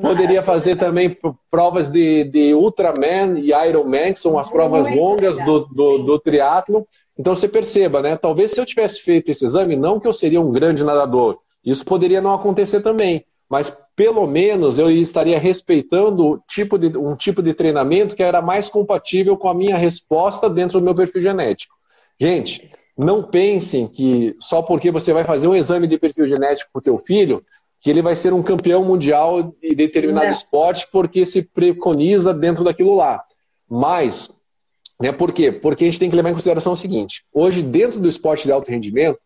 [0.00, 1.16] Poderia fazer também
[1.50, 5.98] provas de, de Ultraman e Ironman, que são as provas Muito longas legal, do, do,
[5.98, 6.86] do triatlo.
[7.18, 8.16] Então você perceba, né?
[8.16, 11.84] Talvez se eu tivesse feito esse exame, não que eu seria um grande nadador, isso
[11.84, 17.52] poderia não acontecer também, mas pelo menos eu estaria respeitando tipo de, um tipo de
[17.52, 21.74] treinamento que era mais compatível com a minha resposta dentro do meu perfil genético.
[22.18, 26.80] Gente, não pensem que só porque você vai fazer um exame de perfil genético para
[26.80, 27.44] o teu filho,
[27.80, 30.32] que ele vai ser um campeão mundial de determinado não.
[30.32, 33.24] esporte porque se preconiza dentro daquilo lá.
[33.68, 34.30] Mas,
[35.00, 35.50] né, por quê?
[35.50, 38.52] Porque a gente tem que levar em consideração o seguinte: hoje, dentro do esporte de
[38.52, 39.18] alto rendimento,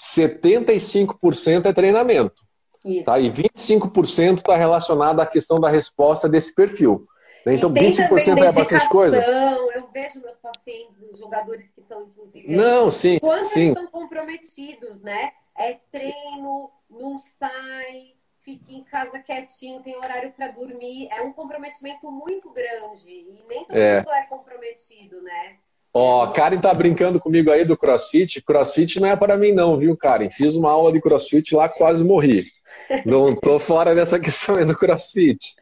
[0.00, 2.42] 75% é treinamento.
[2.84, 3.04] Isso.
[3.04, 3.18] Tá?
[3.18, 7.06] E 25% está relacionado à questão da resposta desse perfil.
[7.44, 7.54] Né?
[7.54, 9.22] Então, 25% é bastante coisa.
[9.22, 13.60] Eu vejo meus pacientes, os jogadores que estão, inclusive, não, sim, quando sim.
[13.60, 15.32] eles estão comprometidos, né?
[15.56, 21.08] É treino, não sai, fica em casa quietinho, tem horário para dormir.
[21.10, 23.10] É um comprometimento muito grande.
[23.10, 23.98] E nem todo é.
[23.98, 25.56] mundo é comprometido, né?
[25.98, 28.42] Ó, oh, Karen tá brincando comigo aí do CrossFit.
[28.42, 30.28] CrossFit não é para mim não, viu, Karen?
[30.28, 32.44] Fiz uma aula de CrossFit lá, quase morri.
[33.06, 35.54] Não tô fora dessa questão aí do CrossFit.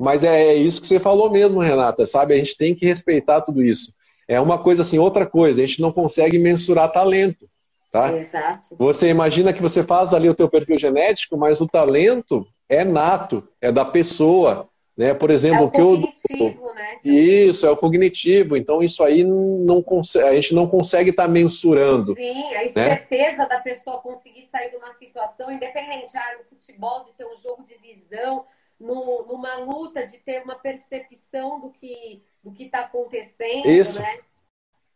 [0.00, 2.32] Mas é, é isso que você falou mesmo, Renata, sabe?
[2.32, 3.92] A gente tem que respeitar tudo isso.
[4.26, 7.46] É uma coisa assim, outra coisa, a gente não consegue mensurar talento,
[7.90, 8.16] tá?
[8.16, 8.74] Exato.
[8.78, 13.46] Você imagina que você faz ali o teu perfil genético, mas o talento é nato,
[13.60, 14.70] é da pessoa.
[14.96, 15.14] Né?
[15.14, 17.00] Por exemplo, é o que eu né?
[17.04, 18.56] Isso, é o cognitivo.
[18.56, 19.84] Então, isso aí não
[20.24, 22.14] a gente não consegue estar tá mensurando.
[22.14, 23.48] Sim, a certeza né?
[23.48, 27.64] da pessoa conseguir sair de uma situação, independente, ah, no futebol, de ter um jogo
[27.64, 28.44] de visão,
[28.78, 33.70] no, numa luta, de ter uma percepção do que do que está acontecendo.
[33.70, 34.00] Isso.
[34.02, 34.18] Né?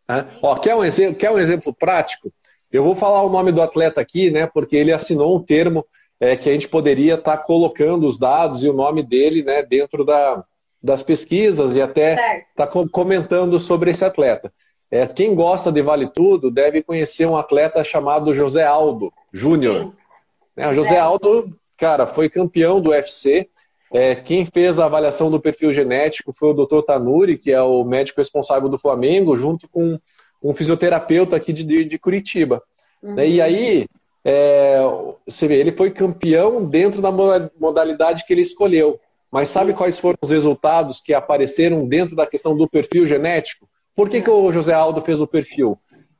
[0.08, 0.24] É.
[0.42, 2.32] Ó, quer, um exemplo, quer um exemplo prático?
[2.70, 4.46] Eu vou falar o nome do atleta aqui, né?
[4.46, 5.86] Porque ele assinou um termo
[6.20, 9.62] é, que a gente poderia estar tá colocando os dados e o nome dele né,
[9.62, 10.44] dentro da,
[10.82, 14.52] das pesquisas e até estar tá comentando sobre esse atleta.
[14.90, 19.92] É, quem gosta de Vale Tudo deve conhecer um atleta chamado José Aldo Júnior.
[20.56, 23.48] É, José Aldo, cara, foi campeão do UFC.
[23.92, 26.82] É, quem fez a avaliação do perfil genético foi o Dr.
[26.86, 29.98] Tanuri, que é o médico responsável do Flamengo, junto com
[30.42, 32.62] um fisioterapeuta aqui de, de Curitiba.
[33.02, 33.18] Uhum.
[33.18, 33.86] E aí,
[34.28, 34.80] é,
[35.24, 37.12] você vê, ele foi campeão dentro da
[37.60, 38.98] modalidade que ele escolheu.
[39.30, 43.68] Mas sabe quais foram os resultados que apareceram dentro da questão do perfil genético?
[43.94, 45.78] Por que, que o José Aldo fez o perfil?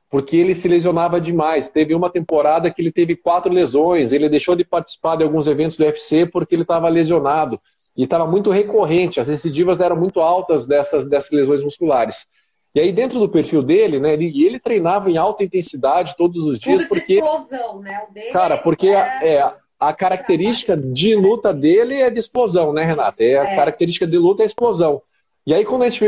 [0.09, 1.69] Porque ele se lesionava demais.
[1.69, 5.77] Teve uma temporada que ele teve quatro lesões, ele deixou de participar de alguns eventos
[5.77, 7.61] do UFC porque ele estava lesionado.
[7.97, 12.29] E estava muito recorrente, as recidivas eram muito altas dessas, dessas lesões musculares.
[12.77, 16.59] E aí, dentro do perfil dele, né, ele, ele treinava em alta intensidade todos os
[16.59, 16.83] dias.
[16.83, 18.05] Tudo porque, explosão, né?
[18.07, 19.37] O dele cara, porque é...
[19.37, 19.55] é...
[19.81, 23.25] a característica de luta dele é de explosão, né, Renata?
[23.25, 23.57] É, a é.
[23.57, 25.01] característica de luta é explosão.
[25.47, 26.05] E aí, quando, a gente,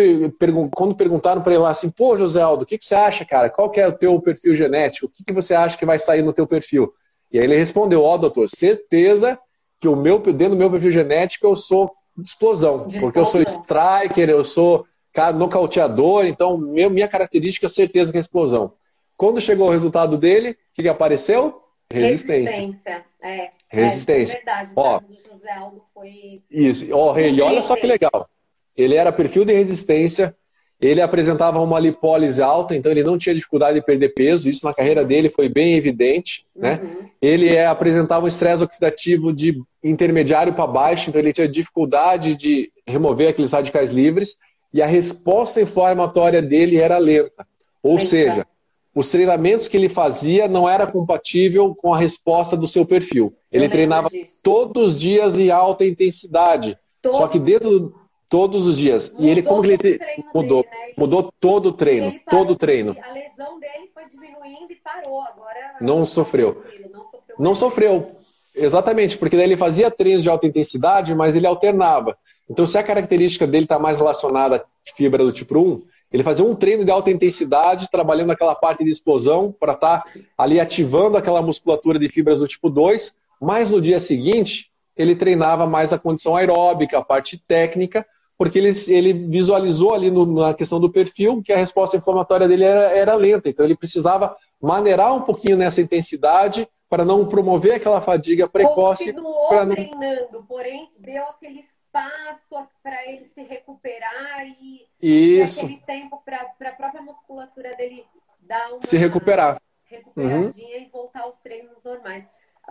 [0.74, 3.48] quando perguntaram para ele lá assim, pô, José Aldo, o que, que você acha, cara?
[3.48, 5.06] Qual que é o teu perfil genético?
[5.06, 6.92] O que, que você acha que vai sair no teu perfil?
[7.32, 9.38] E aí ele respondeu, ó, oh, doutor, certeza
[9.80, 13.40] que o meu, dentro do meu perfil genético eu sou de explosão, de porque explosão.
[13.40, 18.20] eu sou striker, eu sou cara nocauteador, então meu, minha característica é certeza que é
[18.20, 18.72] explosão.
[19.16, 21.60] Quando chegou o resultado dele, o que, que apareceu?
[21.90, 22.60] Resistência.
[22.60, 23.50] Resistência, é.
[23.68, 24.34] Resistência.
[24.34, 26.42] É, é verdade, o Ó, do José Aldo foi...
[26.50, 28.28] Isso, ó, ele, olha só que legal.
[28.76, 30.36] Ele era perfil de resistência,
[30.80, 34.72] ele apresentava uma lipólise alta, então ele não tinha dificuldade de perder peso, isso na
[34.72, 36.46] carreira dele foi bem evidente.
[36.54, 36.80] Né?
[36.80, 37.08] Uhum.
[37.20, 42.70] Ele é, apresentava um estresse oxidativo de intermediário para baixo, então ele tinha dificuldade de
[42.86, 44.36] remover aqueles radicais livres,
[44.72, 47.46] e a resposta inflamatória dele era lenta.
[47.82, 48.46] Ou seja,
[48.94, 53.34] os treinamentos que ele fazia não era compatível com a resposta do seu perfil.
[53.50, 54.08] Ele treinava
[54.42, 56.76] todos os dias em alta intensidade.
[57.00, 57.16] Todo...
[57.16, 57.94] Só que dentro
[58.28, 59.10] Todos os dias.
[59.10, 59.98] Mudou e ele, como ele te...
[60.34, 60.92] mudou, dele, né?
[60.98, 62.94] mudou todo o treino, todo o treino.
[63.02, 65.22] A lesão dele foi diminuindo e parou.
[65.22, 66.62] Agora não sofreu.
[66.92, 67.36] Não sofreu.
[67.38, 68.16] Não sofreu.
[68.54, 72.18] Exatamente, porque daí ele fazia treinos de alta intensidade, mas ele alternava.
[72.50, 74.62] Então, se a característica dele está mais relacionada à
[74.96, 78.90] fibra do tipo 1, ele fazia um treino de alta intensidade, trabalhando aquela parte de
[78.90, 83.80] explosão, para estar tá ali ativando aquela musculatura de fibras do tipo 2, mas no
[83.80, 88.06] dia seguinte, ele treinava mais a condição aeróbica, a parte técnica,
[88.38, 92.64] porque ele, ele visualizou ali no, na questão do perfil que a resposta inflamatória dele
[92.64, 93.48] era, era lenta.
[93.48, 99.12] Então ele precisava maneirar um pouquinho nessa intensidade para não promover aquela fadiga precoce.
[99.12, 99.74] Continuou não...
[99.74, 101.64] treinando, porém deu aquele
[101.98, 105.60] espaço para ele se recuperar e, Isso.
[105.60, 108.06] e aquele tempo para a própria musculatura dele
[108.40, 109.60] dar uma se recuperar.
[109.84, 110.82] Recuperadinha uhum.
[110.82, 112.26] e voltar aos treinos normais.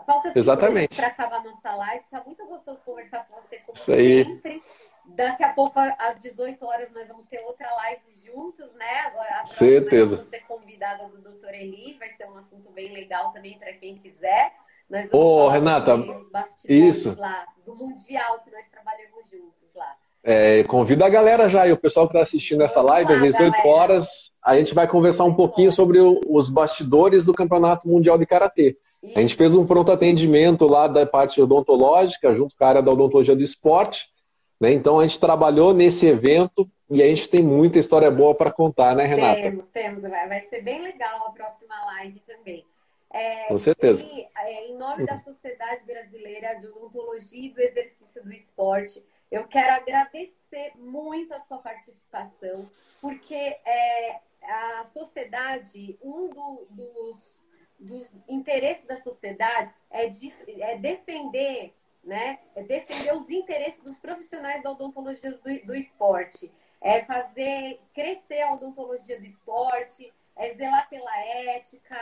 [0.05, 0.95] Falta Exatamente.
[0.95, 2.05] para acabar nossa live.
[2.11, 4.23] Tá muito gostoso conversar com você, como Isso aí.
[4.25, 4.63] sempre.
[5.05, 8.99] Daqui a pouco, às 18 horas, nós vamos ter outra live juntos, né?
[9.05, 10.17] Agora, a Certeza.
[10.17, 11.53] Vamos ser convidada do Dr.
[11.53, 14.53] Eli, vai ser um assunto bem legal também para quem quiser.
[14.89, 15.97] Nós Ô, Renata,
[16.63, 17.15] isso.
[17.17, 19.93] lá, do Mundial que nós trabalhamos juntos lá.
[20.23, 23.17] É, convido a galera já, e o pessoal que está assistindo essa vamos live, lá,
[23.17, 23.69] às 18 galera.
[23.69, 28.25] horas, a gente vai conversar um pouquinho sobre o, os bastidores do Campeonato Mundial de
[28.25, 28.77] Karatê.
[29.15, 32.91] A gente fez um pronto atendimento lá da parte odontológica, junto com a área da
[32.91, 34.07] odontologia do esporte.
[34.59, 34.73] Né?
[34.73, 38.95] Então a gente trabalhou nesse evento e a gente tem muita história boa para contar,
[38.95, 39.41] né, Renata?
[39.41, 40.01] Temos, temos.
[40.01, 42.65] Vai ser bem legal a próxima live também.
[43.09, 44.03] É, Com certeza.
[44.03, 49.47] E, é, em nome da Sociedade Brasileira de Odontologia e do Exercício do Esporte, eu
[49.47, 52.69] quero agradecer muito a sua participação,
[53.01, 57.17] porque é, a sociedade, um do, dos,
[57.79, 61.73] dos interesses da sociedade é, de, é defender
[62.07, 62.39] né?
[62.55, 66.49] É defender os interesses dos profissionais da odontologia do, do esporte,
[66.79, 71.97] é fazer crescer a odontologia do esporte, é zelar pela ética,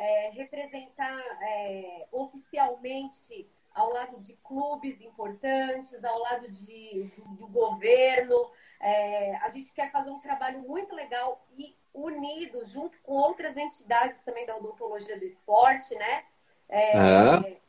[0.00, 8.50] é representar é, oficialmente ao lado de clubes importantes, ao lado de, do, do governo.
[8.80, 14.22] É, a gente quer fazer um trabalho muito legal e unido, junto com outras entidades
[14.22, 16.24] também da odontologia do esporte, né?
[16.68, 17.60] É, é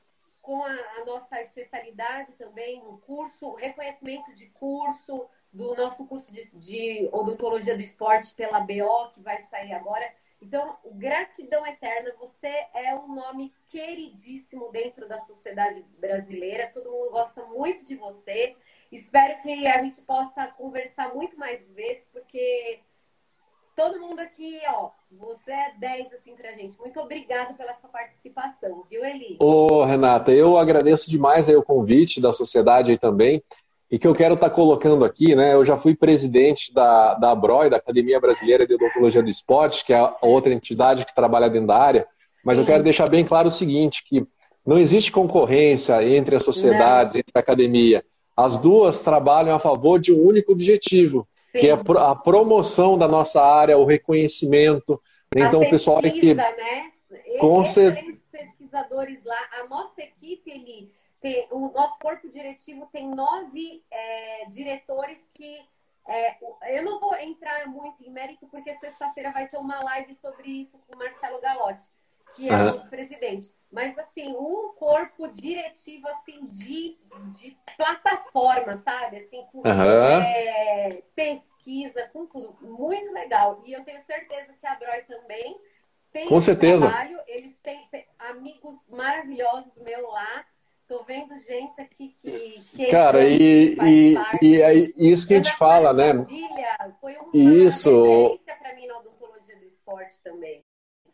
[0.42, 6.50] com a, a, nossa especialidade também no curso, reconhecimento de curso, do nosso curso de,
[6.56, 10.12] de, odontologia do esporte pela BO, que vai sair agora.
[10.42, 17.46] Então, gratidão eterna, você é um nome queridíssimo dentro da sociedade brasileira, todo mundo gosta
[17.46, 18.56] muito de você.
[18.92, 22.80] Espero que a gente possa conversar muito mais vezes, porque
[23.76, 26.78] todo mundo aqui, ó, você é 10 assim pra gente.
[26.78, 29.38] Muito obrigada pela sua participação, viu, Eli?
[29.40, 33.44] Ô, Renata, eu agradeço demais aí o convite da sociedade aí também.
[33.92, 35.54] E que eu quero estar tá colocando aqui, né?
[35.54, 39.92] Eu já fui presidente da, da ABROI, da Academia Brasileira de Odontologia do Esporte, que
[39.92, 42.08] é a outra entidade que trabalha dentro da área.
[42.46, 42.62] Mas Sim.
[42.62, 44.26] eu quero deixar bem claro o seguinte, que
[44.66, 47.20] não existe concorrência entre as sociedades, não.
[47.20, 48.06] entre a academia.
[48.36, 51.60] As duas trabalham a favor de um único objetivo, Sim.
[51.60, 55.02] que é a promoção da nossa área, o reconhecimento.
[55.36, 56.34] Então, o pessoal que.
[56.34, 56.92] Né?
[57.40, 58.18] Com certeza.
[58.32, 60.90] pesquisadores lá, a nossa equipe, ele
[61.22, 65.70] tem, o nosso corpo diretivo tem nove é, diretores que.
[66.08, 66.38] É,
[66.76, 70.80] eu não vou entrar muito em mérito, porque sexta-feira vai ter uma live sobre isso
[70.80, 71.84] com o Marcelo Galotti,
[72.36, 72.62] que é uhum.
[72.62, 73.54] o nosso presidente.
[73.72, 76.98] Mas, assim, um corpo diretivo, assim, de,
[77.40, 79.18] de plataforma, sabe?
[79.18, 80.22] Assim, com uhum.
[80.22, 82.58] é, pesquisa, com tudo.
[82.62, 83.62] Muito legal.
[83.64, 85.62] E eu tenho certeza que a Broi também
[86.12, 86.90] tem com certeza.
[86.90, 87.20] trabalho.
[87.28, 87.88] Eles têm
[88.20, 90.46] amigos maravilhosos meu lá.
[90.92, 92.62] Tô vendo gente aqui que.
[92.76, 96.14] que Cara, e, e, e é isso que a gente fala, né?
[97.00, 98.38] Foi uma isso.
[98.46, 100.62] para mim na odontologia do esporte também.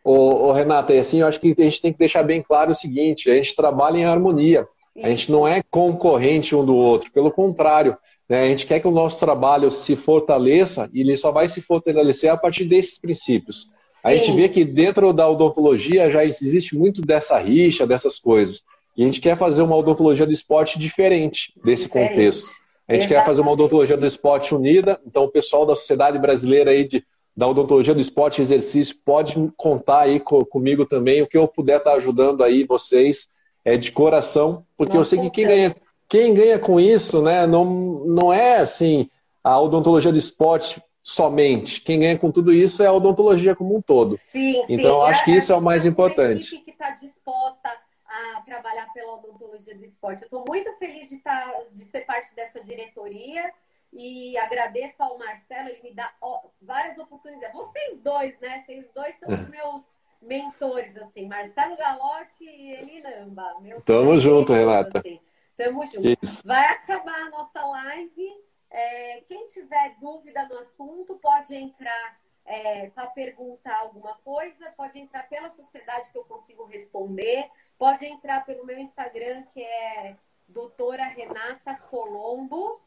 [0.04, 2.72] Ô, ô, Renata, e assim, eu acho que a gente tem que deixar bem claro
[2.72, 4.68] o seguinte: a gente trabalha em harmonia.
[5.00, 7.96] A gente não é concorrente um do outro, pelo contrário,
[8.28, 8.42] Né?
[8.42, 12.32] A gente quer que o nosso trabalho se fortaleça e ele só vai se fortalecer
[12.32, 13.70] a partir desses princípios.
[13.90, 14.00] Sim.
[14.04, 18.64] A gente vê que dentro da odontologia já existe muito dessa rixa, dessas coisas.
[18.98, 22.10] E a gente quer fazer uma odontologia do esporte diferente desse diferente.
[22.10, 22.48] contexto.
[22.88, 23.08] A gente Exatamente.
[23.08, 27.06] quer fazer uma odontologia do esporte unida, então o pessoal da Sociedade Brasileira aí de,
[27.36, 31.48] da Odontologia do Esporte e Exercício pode contar aí co, comigo também, o que eu
[31.48, 33.28] puder estar ajudando aí vocês
[33.64, 35.76] é de coração, porque eu sei que quem ganha,
[36.08, 37.66] quem ganha com isso, né, não,
[38.06, 39.10] não é assim
[39.44, 41.82] a odontologia do esporte somente.
[41.82, 44.20] Quem ganha com tudo isso é a odontologia como um todo.
[44.32, 45.10] Sim, então, sim.
[45.10, 46.58] acho que isso é o mais importante.
[46.58, 47.70] que está disposta
[48.08, 50.22] a trabalhar pela odontologia do esporte.
[50.22, 53.54] Eu estou muito feliz de, tá, de ser parte dessa diretoria
[53.92, 56.14] e agradeço ao Marcelo, ele me dá
[56.62, 57.56] várias oportunidades.
[57.56, 58.64] Vocês dois, né?
[58.66, 59.82] Vocês dois são os meus
[60.22, 63.56] mentores, assim, Marcelo Galotti e Elinamba.
[63.86, 65.00] Tamo junto, Renata.
[65.00, 65.20] Assim.
[65.56, 66.18] Tamo junto.
[66.22, 66.46] Isso.
[66.46, 68.48] Vai acabar a nossa live.
[68.70, 75.28] É, quem tiver dúvida do assunto, pode entrar é, para perguntar alguma coisa, pode entrar
[75.30, 80.16] pela sociedade que eu consigo responder, pode entrar pelo meu Instagram, que é
[80.48, 82.80] doutora Renata Colombo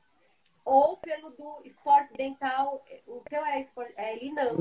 [0.65, 2.85] ou pelo do esporte dental.
[3.07, 4.19] O teu é, esporte, é.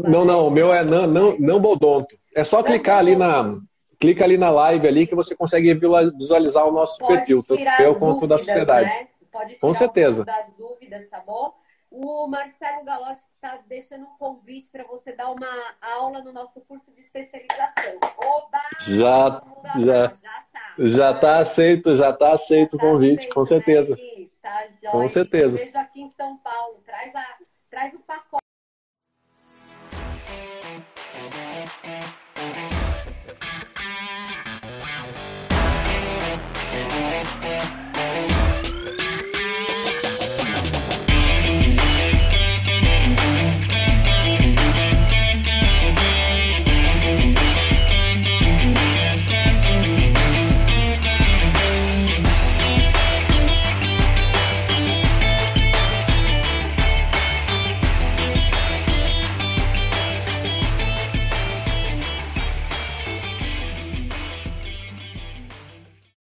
[0.07, 2.17] Não, não, o meu é não, não, não Bodonto.
[2.35, 3.57] É só clicar ali na.
[3.99, 5.73] Clica ali na live ali que você consegue
[6.17, 8.89] visualizar o nosso Pode perfil, tanto eu quanto da sociedade.
[8.89, 9.09] Né?
[9.29, 10.23] Pode tirar Com certeza.
[10.23, 11.53] das dúvidas, tá bom?
[11.91, 15.47] O Marcelo Galotti está deixando um convite para você dar uma
[15.81, 17.97] aula no nosso curso de especialização.
[18.17, 18.59] Oba!
[18.81, 19.41] Já,
[19.75, 20.75] já, já tá.
[20.77, 23.95] Já tá aceito, já tá aceito já o convite, aceito, com certeza.
[23.95, 24.91] Né, tá joia.
[24.91, 25.57] Com certeza.
[25.57, 26.83] Te vejo aqui em São Paulo.
[26.85, 27.37] Traz, a,
[27.69, 28.39] traz o pacote.